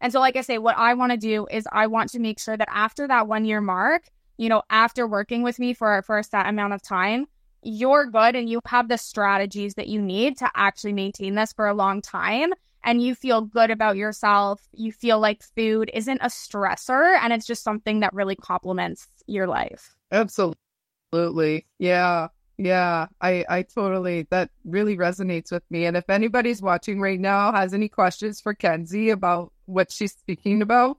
And 0.00 0.12
so, 0.12 0.18
like 0.18 0.36
I 0.36 0.40
say, 0.40 0.58
what 0.58 0.76
I 0.76 0.94
want 0.94 1.12
to 1.12 1.18
do 1.18 1.46
is 1.48 1.64
I 1.70 1.86
want 1.86 2.10
to 2.10 2.18
make 2.18 2.40
sure 2.40 2.56
that 2.56 2.68
after 2.70 3.06
that 3.06 3.28
one 3.28 3.44
year 3.44 3.60
mark, 3.60 4.02
you 4.36 4.48
know, 4.48 4.62
after 4.68 5.06
working 5.06 5.42
with 5.42 5.60
me 5.60 5.74
for, 5.74 6.02
for 6.02 6.18
a 6.18 6.24
set 6.24 6.46
amount 6.46 6.72
of 6.72 6.82
time, 6.82 7.26
you're 7.62 8.06
good 8.06 8.36
and 8.36 8.48
you 8.48 8.60
have 8.66 8.88
the 8.88 8.98
strategies 8.98 9.74
that 9.74 9.88
you 9.88 10.00
need 10.00 10.38
to 10.38 10.50
actually 10.54 10.92
maintain 10.92 11.34
this 11.34 11.52
for 11.52 11.66
a 11.66 11.74
long 11.74 12.02
time 12.02 12.52
and 12.84 13.02
you 13.02 13.14
feel 13.14 13.42
good 13.42 13.70
about 13.70 13.96
yourself. 13.96 14.60
You 14.72 14.92
feel 14.92 15.20
like 15.20 15.42
food 15.56 15.90
isn't 15.94 16.18
a 16.20 16.26
stressor 16.26 17.16
and 17.20 17.32
it's 17.32 17.46
just 17.46 17.62
something 17.62 18.00
that 18.00 18.12
really 18.12 18.36
complements 18.36 19.06
your 19.26 19.46
life. 19.46 19.94
Absolutely. 20.10 21.66
Yeah. 21.78 22.28
Yeah, 22.58 23.06
I 23.20 23.44
I 23.48 23.62
totally 23.62 24.26
that 24.30 24.50
really 24.64 24.96
resonates 24.96 25.50
with 25.50 25.64
me. 25.70 25.86
And 25.86 25.96
if 25.96 26.08
anybody's 26.08 26.62
watching 26.62 27.00
right 27.00 27.18
now 27.18 27.50
has 27.50 27.74
any 27.74 27.88
questions 27.88 28.40
for 28.40 28.54
Kenzie 28.54 29.10
about 29.10 29.52
what 29.64 29.90
she's 29.90 30.12
speaking 30.12 30.62
about, 30.62 30.98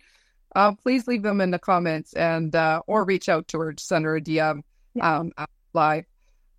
uh, 0.55 0.73
please 0.73 1.07
leave 1.07 1.21
them 1.21 1.39
in 1.39 1.51
the 1.51 1.59
comments 1.59 2.11
and 2.13 2.53
uh, 2.55 2.81
or 2.87 3.05
reach 3.05 3.29
out 3.29 3.47
to 3.49 3.59
her, 3.59 3.73
send 3.77 4.03
her 4.03 4.17
a 4.17 4.21
DM 4.21 4.61
yeah. 4.95 5.19
um, 5.19 5.31
live. 5.73 6.05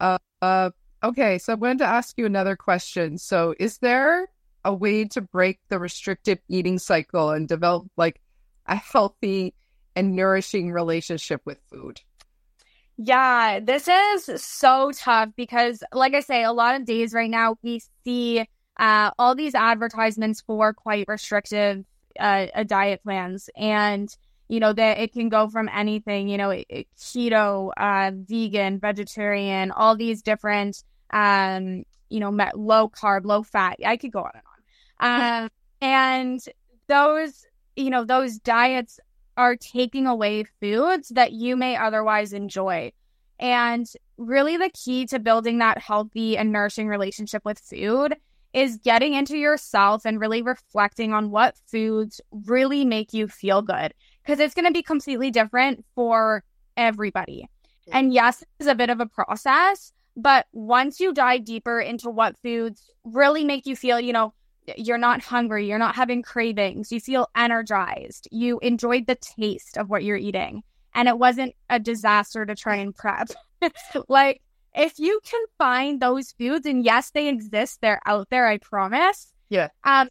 Uh, 0.01 0.19
uh, 0.43 0.71
okay, 1.03 1.39
so 1.39 1.53
I'm 1.53 1.61
going 1.61 1.79
to 1.79 1.87
ask 1.87 2.17
you 2.19 2.27
another 2.27 2.57
question. 2.57 3.19
So, 3.19 3.55
is 3.59 3.79
there 3.79 4.29
a 4.65 4.75
way 4.75 5.05
to 5.05 5.21
break 5.21 5.61
the 5.69 5.79
restrictive 5.79 6.39
eating 6.49 6.79
cycle 6.79 7.31
and 7.31 7.47
develop 7.49 7.87
like 7.97 8.21
a 8.67 8.77
healthy 8.77 9.55
and 9.95 10.17
nourishing 10.17 10.73
relationship 10.73 11.43
with 11.45 11.59
food? 11.71 12.01
Yeah, 12.97 13.59
this 13.61 13.89
is 13.89 14.43
so 14.43 14.93
tough 14.93 15.31
because, 15.37 15.83
like 15.93 16.15
I 16.15 16.21
say, 16.21 16.45
a 16.45 16.53
lot 16.53 16.77
of 16.77 16.87
days 16.87 17.13
right 17.13 17.31
now 17.31 17.57
we 17.63 17.83
see 18.05 18.47
uh, 18.79 19.11
all 19.19 19.35
these 19.35 19.55
advertisements 19.55 20.41
for 20.41 20.73
quite 20.73 21.07
restrictive 21.09 21.85
uh, 22.19 22.47
diet 22.65 23.03
plans, 23.03 23.51
and 23.57 24.15
you 24.55 24.61
know 24.61 24.73
that 24.73 25.01
it 25.01 25.13
can 25.13 25.29
go 25.29 25.49
from 25.49 25.69
anything, 25.75 26.29
you 26.29 26.39
know, 26.39 26.51
keto, 26.97 27.73
uh, 27.77 28.13
vegan, 28.15 28.79
vegetarian, 28.79 29.73
all 29.73 29.97
these 29.97 30.23
different, 30.23 30.85
um, 31.13 31.83
you 32.09 32.21
know, 32.21 32.31
low 32.55 32.89
carb, 32.89 33.25
low 33.25 33.43
fat. 33.43 33.79
I 33.85 33.97
could 33.97 34.13
go 34.13 34.21
on 34.21 34.31
and 34.33 34.43
on, 35.01 35.43
um, 35.43 35.51
and 35.81 36.41
those, 36.87 37.45
you 37.75 37.91
know, 37.91 38.05
those 38.05 38.39
diets 38.39 39.01
are 39.37 39.57
taking 39.57 40.07
away 40.07 40.45
foods 40.61 41.09
that 41.09 41.33
you 41.33 41.57
may 41.57 41.77
otherwise 41.77 42.33
enjoy. 42.33 42.93
And 43.41 43.87
really, 44.17 44.57
the 44.57 44.71
key 44.71 45.07
to 45.07 45.19
building 45.19 45.59
that 45.59 45.79
healthy 45.79 46.39
and 46.39 46.53
nourishing 46.53 46.87
relationship 46.87 47.45
with 47.45 47.59
food 47.59 48.15
is 48.53 48.77
getting 48.77 49.15
into 49.15 49.37
yourself 49.37 50.07
and 50.07 50.21
really 50.21 50.43
reflecting 50.43 51.13
on 51.13 51.33
what 51.33 51.57
foods 51.67 52.21
really 52.31 52.85
make 52.85 53.13
you 53.13 53.27
feel 53.27 53.63
good. 53.63 53.93
Because 54.25 54.41
it's 54.41 54.55
going 54.55 54.67
to 54.67 54.73
be 54.73 54.83
completely 54.83 55.31
different 55.31 55.85
for 55.95 56.43
everybody. 56.77 57.49
And 57.93 58.13
yes, 58.13 58.43
it's 58.59 58.69
a 58.69 58.75
bit 58.75 58.91
of 58.91 59.01
a 59.01 59.07
process, 59.07 59.93
but 60.17 60.47
once 60.53 61.01
you 61.01 61.13
dive 61.13 61.45
deeper 61.45 61.81
into 61.81 62.11
what 62.11 62.39
foods 62.39 62.91
really 63.05 63.45
make 63.45 63.67
you 63.67 63.77
feel, 63.77 64.01
you 64.01 64.13
know, 64.13 64.33
you're 64.77 64.99
not 64.99 65.23
hungry, 65.23 65.69
you're 65.69 65.79
not 65.79 65.95
having 65.95 66.23
cravings, 66.23 66.91
you 66.91 67.01
feel 67.01 67.29
energized, 67.37 68.29
you 68.31 68.59
enjoyed 68.61 69.07
the 69.07 69.17
taste 69.17 69.77
of 69.77 69.91
what 69.91 70.05
you're 70.05 70.17
eating, 70.17 70.63
and 70.95 71.09
it 71.09 71.19
wasn't 71.19 71.55
a 71.69 71.79
disaster 71.79 72.47
to 72.47 72.55
try 72.55 72.77
and 72.77 72.95
prep. 72.95 73.29
like, 74.09 74.41
if 74.75 74.99
you 74.99 75.21
can 75.25 75.45
find 75.59 76.01
those 76.01 76.33
foods, 76.33 76.67
and 76.67 76.85
yes, 76.85 77.11
they 77.11 77.29
exist, 77.29 77.81
they're 77.81 78.01
out 78.07 78.31
there, 78.31 78.47
I 78.47 78.59
promise. 78.59 79.33
Yeah. 79.51 79.69
Um, 79.85 80.09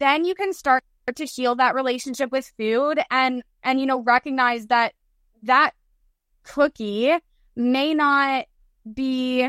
then 0.00 0.24
you 0.24 0.34
can 0.34 0.52
start 0.52 0.82
to 1.14 1.24
heal 1.24 1.54
that 1.56 1.74
relationship 1.74 2.30
with 2.30 2.52
food 2.56 3.00
and 3.10 3.42
and 3.62 3.80
you 3.80 3.86
know 3.86 4.00
recognize 4.00 4.66
that 4.66 4.94
that 5.42 5.74
cookie 6.44 7.12
may 7.56 7.94
not 7.94 8.46
be 8.92 9.48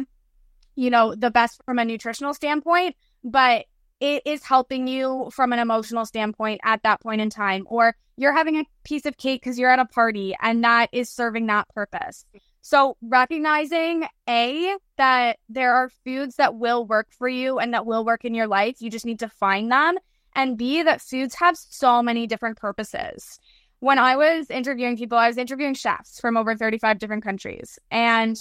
you 0.75 0.89
know 0.89 1.15
the 1.15 1.31
best 1.31 1.61
from 1.65 1.79
a 1.79 1.85
nutritional 1.85 2.33
standpoint 2.33 2.95
but 3.23 3.65
it 4.03 4.23
is 4.25 4.43
helping 4.43 4.85
you 4.85 5.29
from 5.31 5.53
an 5.53 5.59
emotional 5.59 6.05
standpoint 6.05 6.59
at 6.65 6.83
that 6.83 6.99
point 6.99 7.21
in 7.21 7.29
time. 7.29 7.65
Or 7.69 7.95
you're 8.17 8.33
having 8.33 8.57
a 8.57 8.65
piece 8.83 9.05
of 9.05 9.15
cake 9.15 9.41
because 9.41 9.57
you're 9.57 9.71
at 9.71 9.79
a 9.79 9.85
party 9.85 10.35
and 10.41 10.61
that 10.65 10.89
is 10.91 11.09
serving 11.09 11.47
that 11.47 11.69
purpose. 11.69 12.25
So, 12.61 12.97
recognizing 13.01 14.03
A, 14.27 14.75
that 14.97 15.37
there 15.47 15.73
are 15.73 15.89
foods 16.03 16.35
that 16.35 16.55
will 16.55 16.85
work 16.85 17.07
for 17.11 17.29
you 17.29 17.59
and 17.59 17.73
that 17.73 17.85
will 17.85 18.03
work 18.03 18.25
in 18.25 18.35
your 18.35 18.47
life, 18.47 18.81
you 18.81 18.89
just 18.89 19.05
need 19.05 19.19
to 19.19 19.29
find 19.29 19.71
them. 19.71 19.95
And 20.35 20.57
B, 20.57 20.83
that 20.83 21.01
foods 21.01 21.35
have 21.35 21.57
so 21.57 22.01
many 22.01 22.27
different 22.27 22.57
purposes. 22.57 23.39
When 23.79 23.99
I 23.99 24.15
was 24.15 24.49
interviewing 24.49 24.97
people, 24.97 25.17
I 25.17 25.27
was 25.27 25.37
interviewing 25.37 25.73
chefs 25.73 26.19
from 26.19 26.37
over 26.37 26.55
35 26.55 26.99
different 26.99 27.23
countries. 27.23 27.77
And 27.91 28.37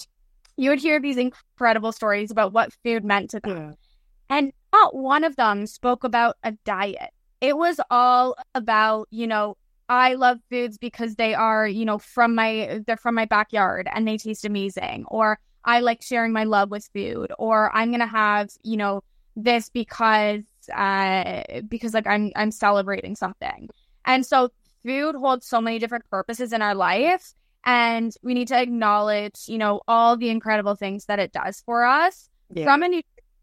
you 0.57 0.71
would 0.71 0.81
hear 0.81 1.01
these 1.01 1.17
incredible 1.17 1.93
stories 1.93 2.31
about 2.31 2.53
what 2.53 2.73
food 2.85 3.05
meant 3.05 3.31
to 3.31 3.41
them. 3.41 3.57
Yeah. 3.57 3.73
And 4.29 4.53
not 4.73 4.95
one 4.95 5.25
of 5.25 5.37
them 5.37 5.67
spoke 5.67 6.05
about 6.05 6.37
a 6.43 6.53
diet. 6.65 7.11
It 7.41 7.57
was 7.57 7.81
all 7.91 8.37
about, 8.55 9.09
you 9.11 9.27
know, 9.27 9.57
I 9.89 10.15
love 10.15 10.39
foods 10.49 10.79
because 10.79 11.17
they 11.17 11.35
are, 11.35 11.67
you 11.67 11.85
know, 11.85 11.99
from 11.99 12.35
my 12.35 12.81
they're 12.87 12.97
from 12.97 13.15
my 13.15 13.27
backyard 13.27 13.89
and 13.93 14.09
they 14.09 14.17
taste 14.17 14.45
amazing 14.45 15.05
or 15.09 15.39
I 15.65 15.81
like 15.81 16.03
sharing 16.03 16.33
my 16.33 16.45
love 16.45 16.71
with 16.71 16.89
food 16.95 17.33
or 17.39 17.75
I'm 17.75 17.91
going 17.91 18.01
to 18.01 18.07
have, 18.07 18.51
you 18.63 18.77
know, 18.77 19.03
this 19.37 19.69
because 19.69 20.43
uh 20.69 21.43
because 21.69 21.95
like 21.95 22.07
I'm 22.07 22.33
I'm 22.37 22.51
celebrating 22.51 23.17
something. 23.17 23.69
And 24.05 24.27
so 24.27 24.51
food 24.85 25.15
holds 25.15 25.47
so 25.47 25.61
many 25.61 25.79
different 25.79 26.09
purposes 26.11 26.53
in 26.53 26.63
our 26.63 26.75
life 26.75 27.35
and 27.65 28.13
we 28.23 28.35
need 28.35 28.49
to 28.49 28.61
acknowledge, 28.61 29.45
you 29.47 29.59
know, 29.59 29.81
all 29.87 30.17
the 30.17 30.31
incredible 30.31 30.75
things 30.75 31.07
that 31.07 31.19
it 31.19 31.33
does 31.33 31.63
for 31.65 31.85
us. 31.85 32.29
Yeah. 32.53 32.65
From 32.65 32.83
a 32.83 33.03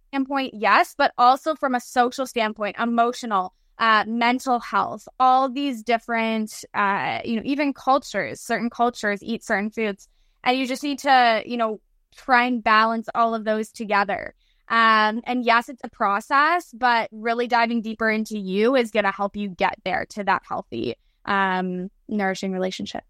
standpoint, 0.10 0.54
yes, 0.56 0.96
but 0.98 1.14
also 1.18 1.56
from 1.56 1.76
a 1.76 1.80
social 1.80 2.26
standpoint, 2.26 2.76
emotional, 2.78 3.54
uh, 3.78 4.04
mental 4.08 4.60
health, 4.60 5.08
all 5.20 5.50
these 5.50 5.84
different, 5.84 6.66
uh, 6.74 7.20
you 7.24 7.38
know, 7.38 7.42
even 7.46 7.74
cultures, 7.74 8.42
certain 8.42 8.70
cultures 8.70 9.24
eat 9.24 9.44
certain 9.44 9.70
foods. 9.70 10.10
And 10.44 10.58
you 10.58 10.68
just 10.68 10.84
need 10.84 11.00
to, 11.00 11.44
you 11.46 11.58
know, 11.58 11.80
try 12.16 12.46
and 12.46 12.64
balance 12.64 13.08
all 13.16 13.34
of 13.36 13.46
those 13.46 13.70
together. 13.72 14.34
Um, 14.70 15.22
and 15.26 15.44
yes, 15.44 15.68
it's 15.68 15.82
a 15.84 15.90
process, 15.90 16.72
but 16.74 17.10
really 17.12 17.48
diving 17.48 17.82
deeper 17.82 18.10
into 18.10 18.38
you 18.38 18.76
is 18.76 18.92
going 18.92 19.06
to 19.06 19.12
help 19.12 19.36
you 19.36 19.50
get 19.50 19.80
there 19.84 20.06
to 20.12 20.24
that 20.26 20.44
healthy, 20.48 20.96
um, 21.26 21.90
nourishing 22.08 22.52
relationship. 22.52 23.04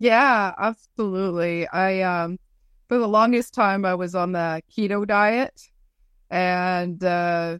Yeah, 0.00 0.54
absolutely. 0.58 1.68
I, 1.68 2.02
um, 2.02 2.38
for 2.88 2.98
the 2.98 3.08
longest 3.08 3.54
time, 3.54 3.84
I 3.84 3.94
was 3.94 4.14
on 4.14 4.32
the 4.32 4.62
keto 4.76 5.06
diet 5.06 5.60
and 6.30 7.02
uh, 7.02 7.58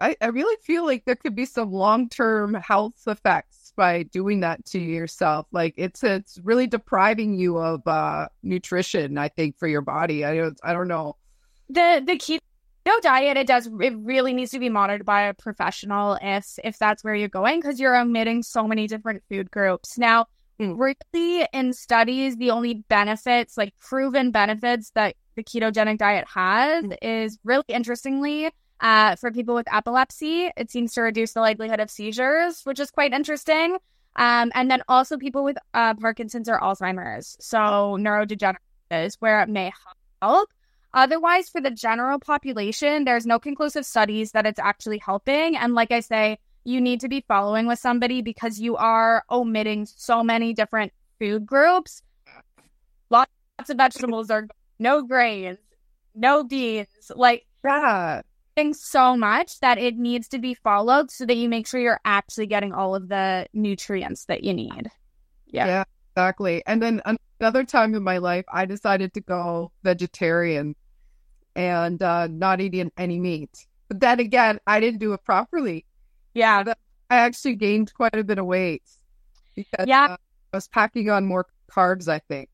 I, 0.00 0.16
I 0.20 0.26
really 0.26 0.56
feel 0.62 0.84
like 0.84 1.04
there 1.04 1.16
could 1.16 1.34
be 1.34 1.44
some 1.44 1.72
long 1.72 2.08
term 2.08 2.54
health 2.54 3.02
effects 3.06 3.72
by 3.76 4.02
doing 4.04 4.40
that 4.40 4.64
to 4.66 4.78
yourself. 4.78 5.46
Like 5.52 5.74
it's 5.76 6.02
it's 6.02 6.38
really 6.42 6.66
depriving 6.66 7.34
you 7.34 7.58
of 7.58 7.86
uh, 7.86 8.28
nutrition. 8.42 9.18
I 9.18 9.28
think 9.28 9.58
for 9.58 9.68
your 9.68 9.82
body. 9.82 10.24
I 10.24 10.36
don't 10.36 10.60
I 10.62 10.72
don't 10.72 10.88
know. 10.88 11.16
The 11.68 12.02
the 12.04 12.14
keto 12.14 12.40
diet 13.02 13.36
it 13.36 13.46
does 13.46 13.68
it 13.80 13.94
really 13.98 14.32
needs 14.32 14.50
to 14.50 14.58
be 14.58 14.68
monitored 14.68 15.06
by 15.06 15.22
a 15.22 15.34
professional 15.34 16.18
if 16.20 16.58
if 16.64 16.78
that's 16.78 17.04
where 17.04 17.14
you're 17.14 17.28
going 17.28 17.60
because 17.60 17.80
you're 17.80 17.96
omitting 17.96 18.42
so 18.42 18.66
many 18.66 18.86
different 18.86 19.22
food 19.28 19.50
groups 19.50 19.96
now 19.96 20.26
mm. 20.58 20.76
really 20.76 21.46
in 21.52 21.72
studies 21.72 22.36
the 22.36 22.50
only 22.50 22.74
benefits 22.88 23.56
like 23.56 23.74
proven 23.78 24.30
benefits 24.30 24.90
that 24.90 25.14
the 25.36 25.44
ketogenic 25.44 25.98
diet 25.98 26.26
has 26.28 26.84
mm. 26.84 26.96
is 27.00 27.38
really 27.44 27.64
interestingly 27.68 28.50
uh, 28.80 29.14
for 29.16 29.30
people 29.30 29.54
with 29.54 29.72
epilepsy, 29.72 30.50
it 30.56 30.70
seems 30.70 30.94
to 30.94 31.02
reduce 31.02 31.34
the 31.34 31.40
likelihood 31.40 31.80
of 31.80 31.90
seizures, 31.90 32.62
which 32.64 32.80
is 32.80 32.90
quite 32.90 33.12
interesting. 33.12 33.76
Um, 34.16 34.50
and 34.54 34.70
then 34.70 34.82
also 34.88 35.16
people 35.16 35.44
with 35.44 35.58
uh, 35.74 35.94
Parkinson's 35.94 36.48
or 36.48 36.58
Alzheimer's, 36.58 37.36
so 37.40 37.96
neurodegenerative, 38.00 39.16
where 39.20 39.42
it 39.42 39.48
may 39.48 39.70
help. 40.22 40.50
Otherwise, 40.92 41.48
for 41.48 41.60
the 41.60 41.70
general 41.70 42.18
population, 42.18 43.04
there's 43.04 43.26
no 43.26 43.38
conclusive 43.38 43.86
studies 43.86 44.32
that 44.32 44.46
it's 44.46 44.58
actually 44.58 44.98
helping. 44.98 45.56
And 45.56 45.74
like 45.74 45.90
I 45.90 46.00
say, 46.00 46.38
you 46.64 46.80
need 46.80 47.00
to 47.00 47.08
be 47.08 47.24
following 47.26 47.66
with 47.66 47.78
somebody 47.78 48.22
because 48.22 48.58
you 48.58 48.76
are 48.76 49.24
omitting 49.30 49.86
so 49.86 50.22
many 50.22 50.52
different 50.52 50.92
food 51.18 51.46
groups. 51.46 52.02
Lots 53.08 53.30
of 53.68 53.76
vegetables 53.76 54.30
are 54.30 54.46
no 54.78 55.02
grains, 55.02 55.58
no 56.14 56.44
beans. 56.44 56.88
Like, 57.14 57.46
yeah 57.64 58.22
things 58.60 58.82
so 58.82 59.16
much 59.16 59.58
that 59.60 59.78
it 59.78 59.96
needs 59.96 60.28
to 60.28 60.38
be 60.38 60.54
followed 60.54 61.10
so 61.10 61.24
that 61.24 61.36
you 61.36 61.48
make 61.48 61.66
sure 61.66 61.80
you're 61.80 62.00
actually 62.04 62.46
getting 62.46 62.72
all 62.72 62.94
of 62.94 63.08
the 63.08 63.46
nutrients 63.52 64.26
that 64.26 64.44
you 64.44 64.52
need. 64.52 64.90
Yeah. 65.46 65.66
Yeah, 65.66 65.84
exactly. 66.12 66.62
And 66.66 66.82
then 66.82 67.00
another 67.40 67.64
time 67.64 67.94
in 67.94 68.02
my 68.02 68.18
life, 68.18 68.44
I 68.52 68.66
decided 68.66 69.14
to 69.14 69.20
go 69.20 69.72
vegetarian 69.82 70.74
and 71.56 72.02
uh, 72.02 72.26
not 72.28 72.60
eating 72.60 72.90
any 72.96 73.18
meat. 73.18 73.66
But 73.88 74.00
then 74.00 74.20
again, 74.20 74.60
I 74.66 74.80
didn't 74.80 75.00
do 75.00 75.12
it 75.12 75.24
properly. 75.24 75.84
Yeah. 76.34 76.64
I 77.10 77.16
actually 77.16 77.56
gained 77.56 77.92
quite 77.92 78.14
a 78.14 78.24
bit 78.24 78.38
of 78.38 78.46
weight 78.46 78.82
because 79.56 79.86
yeah. 79.86 80.12
Uh, 80.12 80.16
I 80.52 80.56
was 80.56 80.68
packing 80.68 81.10
on 81.10 81.26
more 81.26 81.46
carbs, 81.70 82.08
I 82.08 82.20
think. 82.20 82.50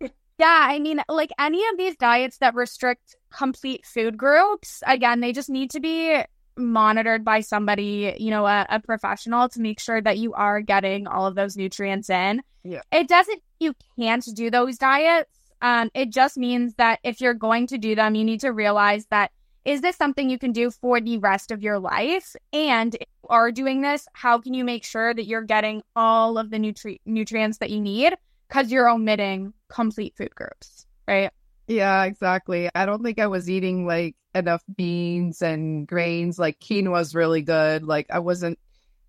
Yeah, 0.38 0.66
I 0.70 0.78
mean, 0.78 1.02
like 1.08 1.30
any 1.38 1.66
of 1.68 1.76
these 1.76 1.96
diets 1.96 2.38
that 2.38 2.54
restrict 2.54 3.16
complete 3.30 3.84
food 3.84 4.16
groups, 4.16 4.84
again, 4.86 5.18
they 5.18 5.32
just 5.32 5.50
need 5.50 5.72
to 5.72 5.80
be 5.80 6.22
monitored 6.56 7.24
by 7.24 7.40
somebody, 7.40 8.14
you 8.18 8.30
know, 8.30 8.46
a, 8.46 8.64
a, 8.68 8.80
professional 8.80 9.48
to 9.48 9.60
make 9.60 9.80
sure 9.80 10.00
that 10.00 10.18
you 10.18 10.34
are 10.34 10.60
getting 10.60 11.08
all 11.08 11.26
of 11.26 11.34
those 11.34 11.56
nutrients 11.56 12.08
in. 12.08 12.42
Yeah. 12.62 12.82
It 12.92 13.08
doesn't, 13.08 13.42
you 13.58 13.74
can't 13.98 14.24
do 14.34 14.50
those 14.50 14.78
diets. 14.78 15.37
Um, 15.60 15.90
it 15.94 16.10
just 16.10 16.36
means 16.36 16.74
that 16.74 17.00
if 17.02 17.20
you're 17.20 17.34
going 17.34 17.66
to 17.68 17.78
do 17.78 17.94
them, 17.94 18.14
you 18.14 18.24
need 18.24 18.40
to 18.40 18.50
realize 18.50 19.06
that 19.06 19.32
is 19.64 19.80
this 19.80 19.96
something 19.96 20.30
you 20.30 20.38
can 20.38 20.52
do 20.52 20.70
for 20.70 21.00
the 21.00 21.18
rest 21.18 21.50
of 21.50 21.62
your 21.62 21.78
life? 21.78 22.34
And 22.52 22.94
if 22.94 23.06
you 23.22 23.28
are 23.28 23.52
doing 23.52 23.82
this, 23.82 24.06
how 24.14 24.38
can 24.38 24.54
you 24.54 24.64
make 24.64 24.84
sure 24.84 25.12
that 25.12 25.26
you're 25.26 25.42
getting 25.42 25.82
all 25.94 26.38
of 26.38 26.50
the 26.50 26.56
nutri- 26.56 27.00
nutrients 27.04 27.58
that 27.58 27.68
you 27.68 27.80
need? 27.80 28.14
because 28.48 28.72
you're 28.72 28.88
omitting 28.88 29.52
complete 29.68 30.14
food 30.16 30.34
groups, 30.34 30.86
right? 31.06 31.30
Yeah, 31.66 32.04
exactly. 32.04 32.70
I 32.74 32.86
don't 32.86 33.02
think 33.02 33.18
I 33.18 33.26
was 33.26 33.50
eating 33.50 33.86
like 33.86 34.16
enough 34.34 34.62
beans 34.74 35.42
and 35.42 35.86
grains. 35.86 36.38
Like 36.38 36.58
quinoa 36.60 37.00
is 37.00 37.14
really 37.14 37.42
good. 37.42 37.84
Like 37.84 38.06
I 38.10 38.20
wasn't 38.20 38.58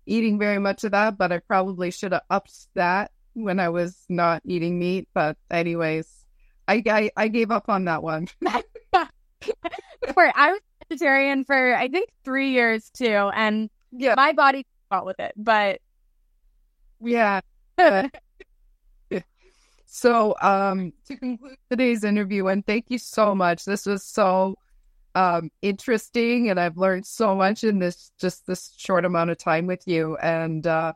eating 0.06 0.38
very 0.38 0.58
much 0.58 0.84
of 0.84 0.92
that, 0.92 1.16
but 1.16 1.32
I 1.32 1.38
probably 1.38 1.90
should 1.90 2.12
have 2.12 2.22
upped 2.28 2.68
that 2.74 3.12
when 3.32 3.60
I 3.60 3.70
was 3.70 4.04
not 4.08 4.42
eating 4.44 4.78
meat. 4.78 5.08
But 5.14 5.38
anyways, 5.50 6.19
I 6.68 6.82
I, 6.86 7.10
I 7.16 7.28
gave 7.28 7.50
up 7.50 7.68
on 7.68 7.84
that 7.86 8.02
one. 8.02 8.28
for 8.42 10.32
I 10.34 10.52
was 10.52 10.60
vegetarian 10.88 11.44
for 11.44 11.74
I 11.74 11.88
think 11.88 12.10
three 12.24 12.50
years 12.50 12.90
too, 12.90 13.30
and 13.34 13.70
yeah, 13.92 14.14
my 14.16 14.32
body 14.32 14.66
fought 14.88 15.06
with 15.06 15.20
it, 15.20 15.32
but 15.36 15.80
yeah. 17.00 17.40
So, 19.92 20.36
um, 20.40 20.92
to 21.08 21.16
conclude 21.16 21.56
today's 21.68 22.04
interview, 22.04 22.46
and 22.46 22.64
thank 22.64 22.86
you 22.90 22.98
so 22.98 23.34
much. 23.34 23.64
This 23.64 23.86
was 23.86 24.04
so 24.04 24.54
um, 25.16 25.50
interesting, 25.62 26.48
and 26.48 26.60
I've 26.60 26.76
learned 26.76 27.06
so 27.06 27.34
much 27.34 27.64
in 27.64 27.80
this 27.80 28.12
just 28.16 28.46
this 28.46 28.72
short 28.76 29.04
amount 29.04 29.30
of 29.30 29.38
time 29.38 29.66
with 29.66 29.82
you. 29.88 30.16
And 30.18 30.64
uh, 30.64 30.92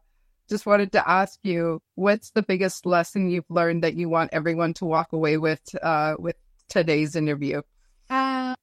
just 0.48 0.66
wanted 0.66 0.92
to 0.92 1.08
ask 1.08 1.38
you, 1.42 1.80
what's 1.94 2.30
the 2.30 2.42
biggest 2.42 2.86
lesson 2.86 3.30
you've 3.30 3.50
learned 3.50 3.82
that 3.82 3.94
you 3.94 4.08
want 4.08 4.30
everyone 4.32 4.74
to 4.74 4.84
walk 4.84 5.12
away 5.12 5.38
with 5.38 5.62
uh, 5.82 6.14
with 6.18 6.36
today's 6.68 7.16
interview? 7.16 7.62
Um, 8.10 8.54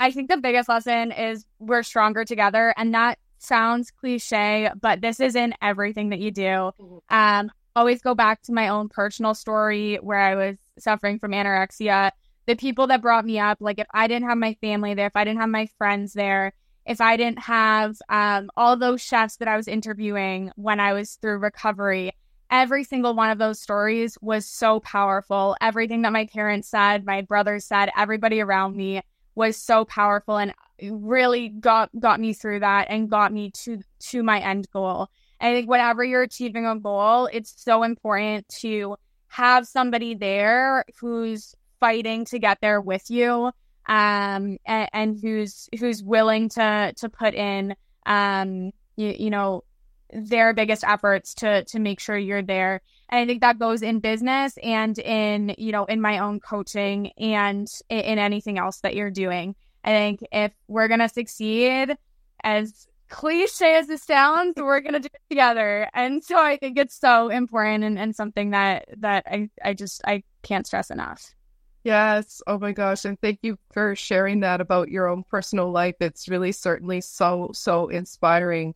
I 0.00 0.10
think 0.10 0.28
the 0.28 0.36
biggest 0.36 0.68
lesson 0.68 1.12
is 1.12 1.44
we're 1.58 1.82
stronger 1.82 2.24
together, 2.24 2.74
and 2.76 2.94
that 2.94 3.18
sounds 3.38 3.90
cliche, 3.90 4.70
but 4.80 5.00
this 5.00 5.20
is 5.20 5.36
in 5.36 5.54
everything 5.62 6.10
that 6.10 6.18
you 6.18 6.30
do. 6.30 6.42
Mm-hmm. 6.42 6.98
Um, 7.08 7.50
always 7.74 8.02
go 8.02 8.14
back 8.14 8.42
to 8.42 8.52
my 8.52 8.68
own 8.68 8.88
personal 8.88 9.34
story 9.34 9.96
where 9.96 10.18
I 10.18 10.34
was 10.34 10.56
suffering 10.78 11.18
from 11.18 11.32
anorexia. 11.32 12.10
The 12.46 12.56
people 12.56 12.86
that 12.88 13.02
brought 13.02 13.24
me 13.24 13.38
up, 13.38 13.58
like 13.60 13.78
if 13.78 13.86
I 13.92 14.08
didn't 14.08 14.28
have 14.28 14.38
my 14.38 14.54
family 14.60 14.94
there, 14.94 15.06
if 15.06 15.16
I 15.16 15.24
didn't 15.24 15.40
have 15.40 15.50
my 15.50 15.68
friends 15.78 16.12
there, 16.12 16.52
if 16.88 17.02
I 17.02 17.18
didn't 17.18 17.40
have 17.40 17.98
um, 18.08 18.50
all 18.56 18.76
those 18.76 19.02
chefs 19.02 19.36
that 19.36 19.46
I 19.46 19.58
was 19.58 19.68
interviewing 19.68 20.50
when 20.56 20.80
I 20.80 20.94
was 20.94 21.16
through 21.16 21.38
recovery, 21.38 22.12
every 22.50 22.82
single 22.82 23.14
one 23.14 23.28
of 23.28 23.36
those 23.36 23.60
stories 23.60 24.16
was 24.22 24.46
so 24.46 24.80
powerful. 24.80 25.54
Everything 25.60 26.02
that 26.02 26.14
my 26.14 26.24
parents 26.26 26.68
said, 26.68 27.04
my 27.04 27.20
brothers 27.20 27.66
said, 27.66 27.90
everybody 27.94 28.40
around 28.40 28.74
me 28.74 29.02
was 29.34 29.58
so 29.58 29.84
powerful 29.84 30.38
and 30.38 30.54
really 30.82 31.50
got 31.50 31.90
got 32.00 32.20
me 32.20 32.32
through 32.32 32.60
that 32.60 32.86
and 32.88 33.10
got 33.10 33.32
me 33.34 33.50
to 33.50 33.80
to 33.98 34.22
my 34.22 34.40
end 34.40 34.66
goal. 34.72 35.08
I 35.40 35.52
think 35.52 35.68
whenever 35.68 36.02
you're 36.02 36.22
achieving 36.22 36.66
a 36.66 36.78
goal, 36.78 37.28
it's 37.30 37.54
so 37.62 37.82
important 37.82 38.48
to 38.60 38.96
have 39.26 39.66
somebody 39.66 40.14
there 40.14 40.84
who's 40.98 41.54
fighting 41.80 42.24
to 42.24 42.38
get 42.38 42.58
there 42.62 42.80
with 42.80 43.10
you 43.10 43.52
um 43.88 44.58
and, 44.66 44.88
and 44.92 45.18
who's 45.20 45.68
who's 45.78 46.02
willing 46.02 46.48
to 46.48 46.92
to 46.96 47.08
put 47.08 47.34
in 47.34 47.74
um 48.06 48.70
you, 48.96 49.14
you 49.18 49.30
know 49.30 49.64
their 50.12 50.54
biggest 50.54 50.84
efforts 50.84 51.34
to 51.34 51.64
to 51.64 51.78
make 51.78 52.00
sure 52.00 52.16
you're 52.16 52.42
there 52.42 52.80
and 53.08 53.20
i 53.20 53.26
think 53.26 53.40
that 53.40 53.58
goes 53.58 53.82
in 53.82 54.00
business 54.00 54.56
and 54.62 54.98
in 54.98 55.54
you 55.58 55.72
know 55.72 55.84
in 55.84 56.00
my 56.00 56.18
own 56.18 56.40
coaching 56.40 57.10
and 57.18 57.68
in, 57.88 57.98
in 58.00 58.18
anything 58.18 58.58
else 58.58 58.80
that 58.80 58.94
you're 58.94 59.10
doing 59.10 59.54
i 59.84 59.88
think 59.88 60.20
if 60.32 60.52
we're 60.66 60.88
to 60.88 61.08
succeed 61.08 61.96
as 62.44 62.88
cliche 63.08 63.76
as 63.76 63.86
this 63.86 64.02
sounds, 64.02 64.54
we're 64.56 64.80
gonna 64.80 65.00
do 65.00 65.08
it 65.12 65.30
together. 65.30 65.88
And 65.94 66.22
so 66.22 66.38
I 66.38 66.56
think 66.56 66.78
it's 66.78 66.98
so 66.98 67.28
important 67.28 67.84
and, 67.84 67.98
and 67.98 68.14
something 68.14 68.50
that 68.50 68.86
that 68.98 69.24
I, 69.26 69.50
I 69.64 69.74
just 69.74 70.00
I 70.06 70.22
can't 70.42 70.66
stress 70.66 70.90
enough. 70.90 71.34
Yes. 71.88 72.42
Oh 72.46 72.58
my 72.58 72.72
gosh. 72.72 73.06
And 73.06 73.18
thank 73.18 73.38
you 73.40 73.58
for 73.72 73.96
sharing 73.96 74.40
that 74.40 74.60
about 74.60 74.90
your 74.90 75.08
own 75.08 75.24
personal 75.24 75.70
life. 75.70 75.94
It's 76.00 76.28
really 76.28 76.52
certainly 76.52 77.00
so, 77.00 77.48
so 77.54 77.88
inspiring. 77.88 78.74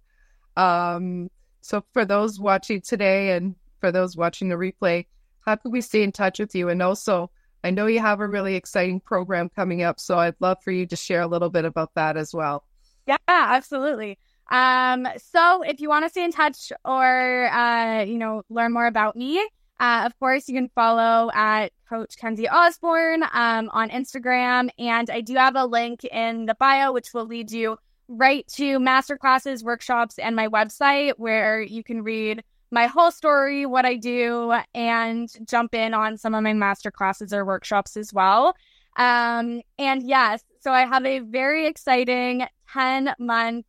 Um, 0.57 1.31
so 1.61 1.85
for 1.93 2.07
those 2.07 2.41
watching 2.41 2.81
today 2.81 3.33
and 3.33 3.55
for 3.81 3.93
those 3.93 4.17
watching 4.17 4.49
the 4.49 4.55
replay, 4.55 5.05
how 5.45 5.57
can 5.57 5.73
we 5.73 5.83
stay 5.83 6.03
in 6.03 6.11
touch 6.11 6.39
with 6.39 6.55
you? 6.55 6.71
And 6.71 6.81
also, 6.81 7.31
I 7.63 7.69
know 7.69 7.85
you 7.85 8.01
have 8.01 8.21
a 8.21 8.27
really 8.27 8.55
exciting 8.55 8.99
program 8.99 9.51
coming 9.51 9.83
up. 9.83 10.01
So 10.01 10.19
I'd 10.19 10.37
love 10.41 10.63
for 10.65 10.71
you 10.71 10.87
to 10.87 10.97
share 10.97 11.21
a 11.21 11.27
little 11.27 11.51
bit 11.51 11.67
about 11.67 11.95
that 11.97 12.17
as 12.17 12.33
well. 12.33 12.65
Yeah, 13.07 13.19
absolutely. 13.29 14.17
Um, 14.51 15.07
so 15.19 15.61
if 15.61 15.83
you 15.83 15.91
want 15.91 16.07
to 16.07 16.09
stay 16.09 16.25
in 16.25 16.33
touch 16.33 16.73
or 16.83 17.51
uh, 17.53 18.05
you 18.05 18.17
know, 18.17 18.43
learn 18.49 18.73
more 18.73 18.87
about 18.87 19.17
me, 19.17 19.47
uh, 19.83 20.05
of 20.07 20.17
course, 20.21 20.49
you 20.49 20.55
can 20.55 20.71
follow 20.77 21.29
at 21.35 21.73
Coach 21.89 22.17
Kenzie 22.17 22.49
Osborne 22.49 23.25
um, 23.33 23.69
on 23.73 23.91
Instagram. 23.91 24.71
And 24.79 25.11
I 25.11 25.21
do 25.21 25.35
have 25.35 25.57
a 25.57 25.67
link 25.67 26.05
in 26.05 26.47
the 26.47 26.55
bio, 26.55 26.93
which 26.93 27.13
will 27.13 27.27
lead 27.27 27.51
you 27.51 27.77
right 28.07 28.47
to 28.53 28.79
masterclasses, 28.79 29.65
workshops, 29.65 30.21
and 30.21 30.37
my 30.37 30.47
website 30.47 31.15
where 31.17 31.61
you 31.61 31.83
can 31.83 32.05
read 32.05 32.45
my 32.71 32.87
whole 32.87 33.11
story, 33.11 33.67
what 33.67 33.85
I 33.85 33.97
do, 33.97 34.55
and 34.73 35.29
jump 35.49 35.75
in 35.75 35.95
on 35.95 36.17
some 36.17 36.37
of 36.37 36.45
my 36.45 36.53
masterclasses 36.53 37.33
or 37.33 37.45
workshops 37.45 37.97
as 37.97 38.13
well. 38.13 38.55
Um, 38.97 39.63
and 39.81 40.05
yes, 40.05 40.45
so 40.61 40.71
I 40.71 40.87
have 40.87 41.05
a 41.05 41.19
very 41.19 41.67
exciting 41.67 42.47
10 42.73 43.15
month 43.19 43.67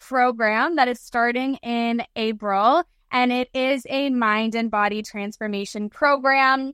program 0.00 0.76
that 0.76 0.86
is 0.86 1.00
starting 1.00 1.54
in 1.56 2.02
April, 2.14 2.84
and 3.10 3.32
it 3.32 3.48
is 3.54 3.86
a 3.88 4.10
mind 4.10 4.54
and 4.54 4.70
body 4.70 5.02
transformation 5.02 5.90
program. 5.90 6.72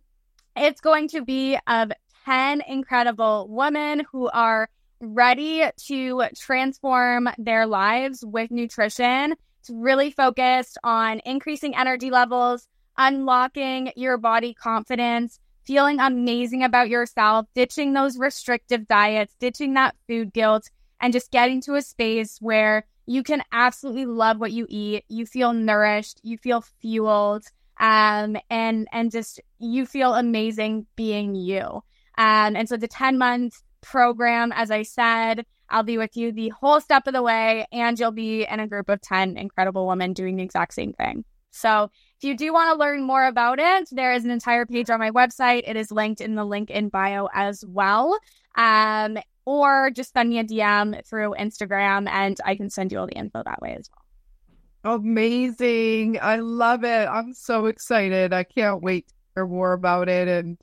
It's 0.56 0.80
going 0.80 1.08
to 1.08 1.24
be 1.24 1.58
of 1.66 1.92
10 2.24 2.62
incredible 2.66 3.46
women 3.48 4.04
who 4.12 4.28
are 4.28 4.68
ready 5.00 5.64
to 5.86 6.24
transform 6.36 7.28
their 7.38 7.66
lives 7.66 8.24
with 8.24 8.50
nutrition. 8.50 9.34
It's 9.60 9.70
really 9.70 10.10
focused 10.10 10.78
on 10.84 11.20
increasing 11.24 11.76
energy 11.76 12.10
levels, 12.10 12.68
unlocking 12.96 13.92
your 13.96 14.18
body 14.18 14.54
confidence, 14.54 15.40
feeling 15.64 16.00
amazing 16.00 16.62
about 16.62 16.88
yourself, 16.88 17.46
ditching 17.54 17.92
those 17.92 18.18
restrictive 18.18 18.86
diets, 18.86 19.34
ditching 19.38 19.74
that 19.74 19.94
food 20.08 20.32
guilt, 20.32 20.68
and 21.02 21.12
just 21.12 21.30
getting 21.32 21.60
to 21.62 21.74
a 21.74 21.82
space 21.82 22.38
where 22.40 22.86
you 23.06 23.22
can 23.22 23.42
absolutely 23.52 24.06
love 24.06 24.38
what 24.38 24.52
you 24.52 24.66
eat. 24.68 25.04
You 25.08 25.26
feel 25.26 25.52
nourished, 25.52 26.20
you 26.22 26.38
feel 26.38 26.62
fueled, 26.80 27.44
um, 27.78 28.36
and 28.48 28.86
and 28.92 29.10
just 29.10 29.40
you 29.58 29.84
feel 29.84 30.14
amazing 30.14 30.86
being 30.96 31.34
you. 31.34 31.82
Um, 32.16 32.56
and 32.56 32.68
so 32.68 32.76
the 32.76 32.88
10 32.88 33.18
month 33.18 33.60
program, 33.80 34.52
as 34.54 34.70
I 34.70 34.82
said, 34.82 35.44
I'll 35.68 35.82
be 35.82 35.98
with 35.98 36.16
you 36.16 36.30
the 36.30 36.50
whole 36.50 36.80
step 36.80 37.06
of 37.06 37.14
the 37.14 37.22
way, 37.22 37.66
and 37.72 37.98
you'll 37.98 38.12
be 38.12 38.44
in 38.44 38.60
a 38.60 38.68
group 38.68 38.88
of 38.88 39.00
10 39.00 39.36
incredible 39.36 39.86
women 39.86 40.12
doing 40.12 40.36
the 40.36 40.42
exact 40.42 40.74
same 40.74 40.92
thing. 40.92 41.24
So 41.50 41.90
if 42.18 42.24
you 42.24 42.36
do 42.36 42.52
want 42.52 42.72
to 42.72 42.78
learn 42.78 43.02
more 43.02 43.26
about 43.26 43.58
it, 43.58 43.88
there 43.90 44.12
is 44.12 44.24
an 44.24 44.30
entire 44.30 44.64
page 44.64 44.90
on 44.90 44.98
my 44.98 45.10
website. 45.10 45.62
It 45.66 45.76
is 45.76 45.90
linked 45.90 46.20
in 46.20 46.34
the 46.34 46.44
link 46.44 46.70
in 46.70 46.88
bio 46.88 47.28
as 47.34 47.64
well. 47.66 48.18
Um, 48.56 49.18
or 49.44 49.90
just 49.90 50.12
send 50.12 50.30
me 50.30 50.38
a 50.38 50.44
DM 50.44 51.04
through 51.06 51.34
Instagram 51.38 52.08
and 52.08 52.38
I 52.44 52.54
can 52.56 52.70
send 52.70 52.92
you 52.92 52.98
all 52.98 53.06
the 53.06 53.16
info 53.16 53.42
that 53.44 53.60
way 53.60 53.76
as 53.78 53.90
well. 53.90 54.94
Amazing. 54.96 56.18
I 56.20 56.36
love 56.36 56.84
it. 56.84 57.08
I'm 57.08 57.34
so 57.34 57.66
excited. 57.66 58.32
I 58.32 58.44
can't 58.44 58.82
wait 58.82 59.08
to 59.08 59.14
hear 59.34 59.46
more 59.46 59.72
about 59.72 60.08
it. 60.08 60.28
And 60.28 60.58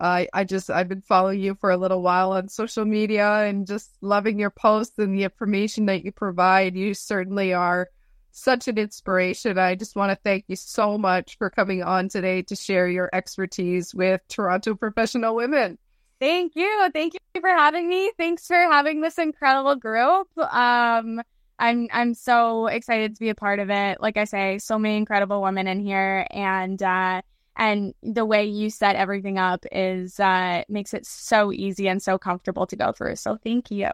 I, 0.00 0.28
I 0.32 0.44
just, 0.44 0.70
I've 0.70 0.88
been 0.88 1.02
following 1.02 1.40
you 1.40 1.54
for 1.54 1.70
a 1.70 1.76
little 1.76 2.02
while 2.02 2.32
on 2.32 2.48
social 2.48 2.84
media 2.84 3.44
and 3.44 3.66
just 3.66 3.90
loving 4.00 4.38
your 4.38 4.50
posts 4.50 4.98
and 4.98 5.14
the 5.14 5.24
information 5.24 5.86
that 5.86 6.04
you 6.04 6.12
provide. 6.12 6.76
You 6.76 6.94
certainly 6.94 7.52
are 7.52 7.88
such 8.30 8.68
an 8.68 8.78
inspiration. 8.78 9.58
I 9.58 9.74
just 9.74 9.96
want 9.96 10.12
to 10.12 10.18
thank 10.22 10.44
you 10.48 10.56
so 10.56 10.96
much 10.96 11.36
for 11.36 11.50
coming 11.50 11.82
on 11.82 12.08
today 12.08 12.42
to 12.42 12.56
share 12.56 12.88
your 12.88 13.10
expertise 13.12 13.94
with 13.94 14.20
Toronto 14.28 14.74
professional 14.74 15.34
women. 15.34 15.78
Thank 16.20 16.56
you. 16.56 16.90
Thank 16.92 17.14
you 17.14 17.40
for 17.40 17.50
having 17.50 17.88
me. 17.88 18.10
Thanks 18.16 18.46
for 18.46 18.56
having 18.56 19.00
this 19.00 19.18
incredible 19.18 19.76
group. 19.76 20.28
Um, 20.38 21.22
I'm 21.58 21.88
I'm 21.92 22.14
so 22.14 22.66
excited 22.66 23.14
to 23.14 23.20
be 23.20 23.28
a 23.28 23.34
part 23.34 23.58
of 23.58 23.70
it. 23.70 24.00
Like 24.00 24.16
I 24.16 24.24
say, 24.24 24.58
so 24.58 24.78
many 24.78 24.96
incredible 24.96 25.42
women 25.42 25.66
in 25.66 25.80
here, 25.80 26.26
and 26.30 26.82
uh, 26.82 27.22
and 27.56 27.94
the 28.02 28.24
way 28.24 28.46
you 28.46 28.70
set 28.70 28.96
everything 28.96 29.38
up 29.38 29.64
is 29.72 30.18
uh, 30.20 30.62
makes 30.68 30.94
it 30.94 31.06
so 31.06 31.52
easy 31.52 31.88
and 31.88 32.02
so 32.02 32.18
comfortable 32.18 32.66
to 32.66 32.76
go 32.76 32.92
through. 32.92 33.16
So 33.16 33.36
thank 33.42 33.70
you. 33.70 33.90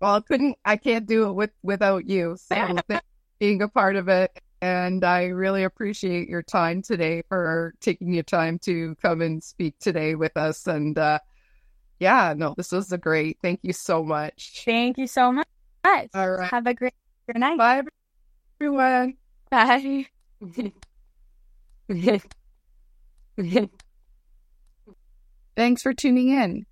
Well, 0.00 0.16
I 0.16 0.20
couldn't 0.20 0.58
I 0.64 0.76
can't 0.76 1.06
do 1.06 1.28
it 1.28 1.32
with 1.32 1.50
without 1.62 2.08
you. 2.08 2.36
So 2.48 3.00
being 3.42 3.60
a 3.60 3.66
part 3.66 3.96
of 3.96 4.06
it. 4.06 4.40
And 4.60 5.02
I 5.02 5.24
really 5.24 5.64
appreciate 5.64 6.28
your 6.28 6.44
time 6.44 6.80
today 6.80 7.24
for 7.28 7.74
taking 7.80 8.14
your 8.14 8.22
time 8.22 8.60
to 8.60 8.94
come 9.02 9.20
and 9.20 9.42
speak 9.42 9.76
today 9.80 10.14
with 10.14 10.36
us. 10.36 10.68
And 10.68 10.96
uh, 10.96 11.18
yeah, 12.02 12.34
no, 12.36 12.54
this 12.56 12.72
was 12.72 12.90
a 12.90 12.98
great. 12.98 13.38
Thank 13.40 13.60
you 13.62 13.72
so 13.72 14.02
much. 14.02 14.62
Thank 14.64 14.98
you 14.98 15.06
so 15.06 15.30
much. 15.30 15.46
All 15.84 16.30
right. 16.30 16.50
Have 16.50 16.66
a 16.66 16.74
great 16.74 16.94
night. 17.32 17.56
Bye, 17.56 17.84
everyone. 18.60 19.14
Bye. 19.50 20.06
Thanks 25.56 25.82
for 25.82 25.94
tuning 25.94 26.30
in. 26.30 26.66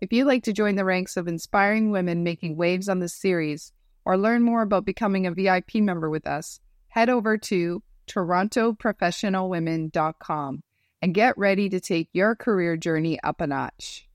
If 0.00 0.12
you'd 0.12 0.26
like 0.26 0.44
to 0.44 0.52
join 0.52 0.76
the 0.76 0.84
ranks 0.84 1.16
of 1.16 1.26
inspiring 1.26 1.90
women 1.90 2.22
making 2.22 2.56
waves 2.56 2.88
on 2.88 3.00
this 3.00 3.14
series, 3.14 3.72
or 4.04 4.16
learn 4.16 4.42
more 4.42 4.62
about 4.62 4.84
becoming 4.84 5.26
a 5.26 5.32
VIP 5.32 5.74
member 5.76 6.08
with 6.08 6.28
us, 6.28 6.60
head 6.88 7.10
over 7.10 7.36
to 7.36 7.82
torontoprofessionalwomen.com 8.06 10.60
and 11.02 11.14
get 11.14 11.36
ready 11.36 11.68
to 11.70 11.80
take 11.80 12.08
your 12.12 12.36
career 12.36 12.76
journey 12.76 13.18
up 13.24 13.40
a 13.40 13.48
notch. 13.48 14.05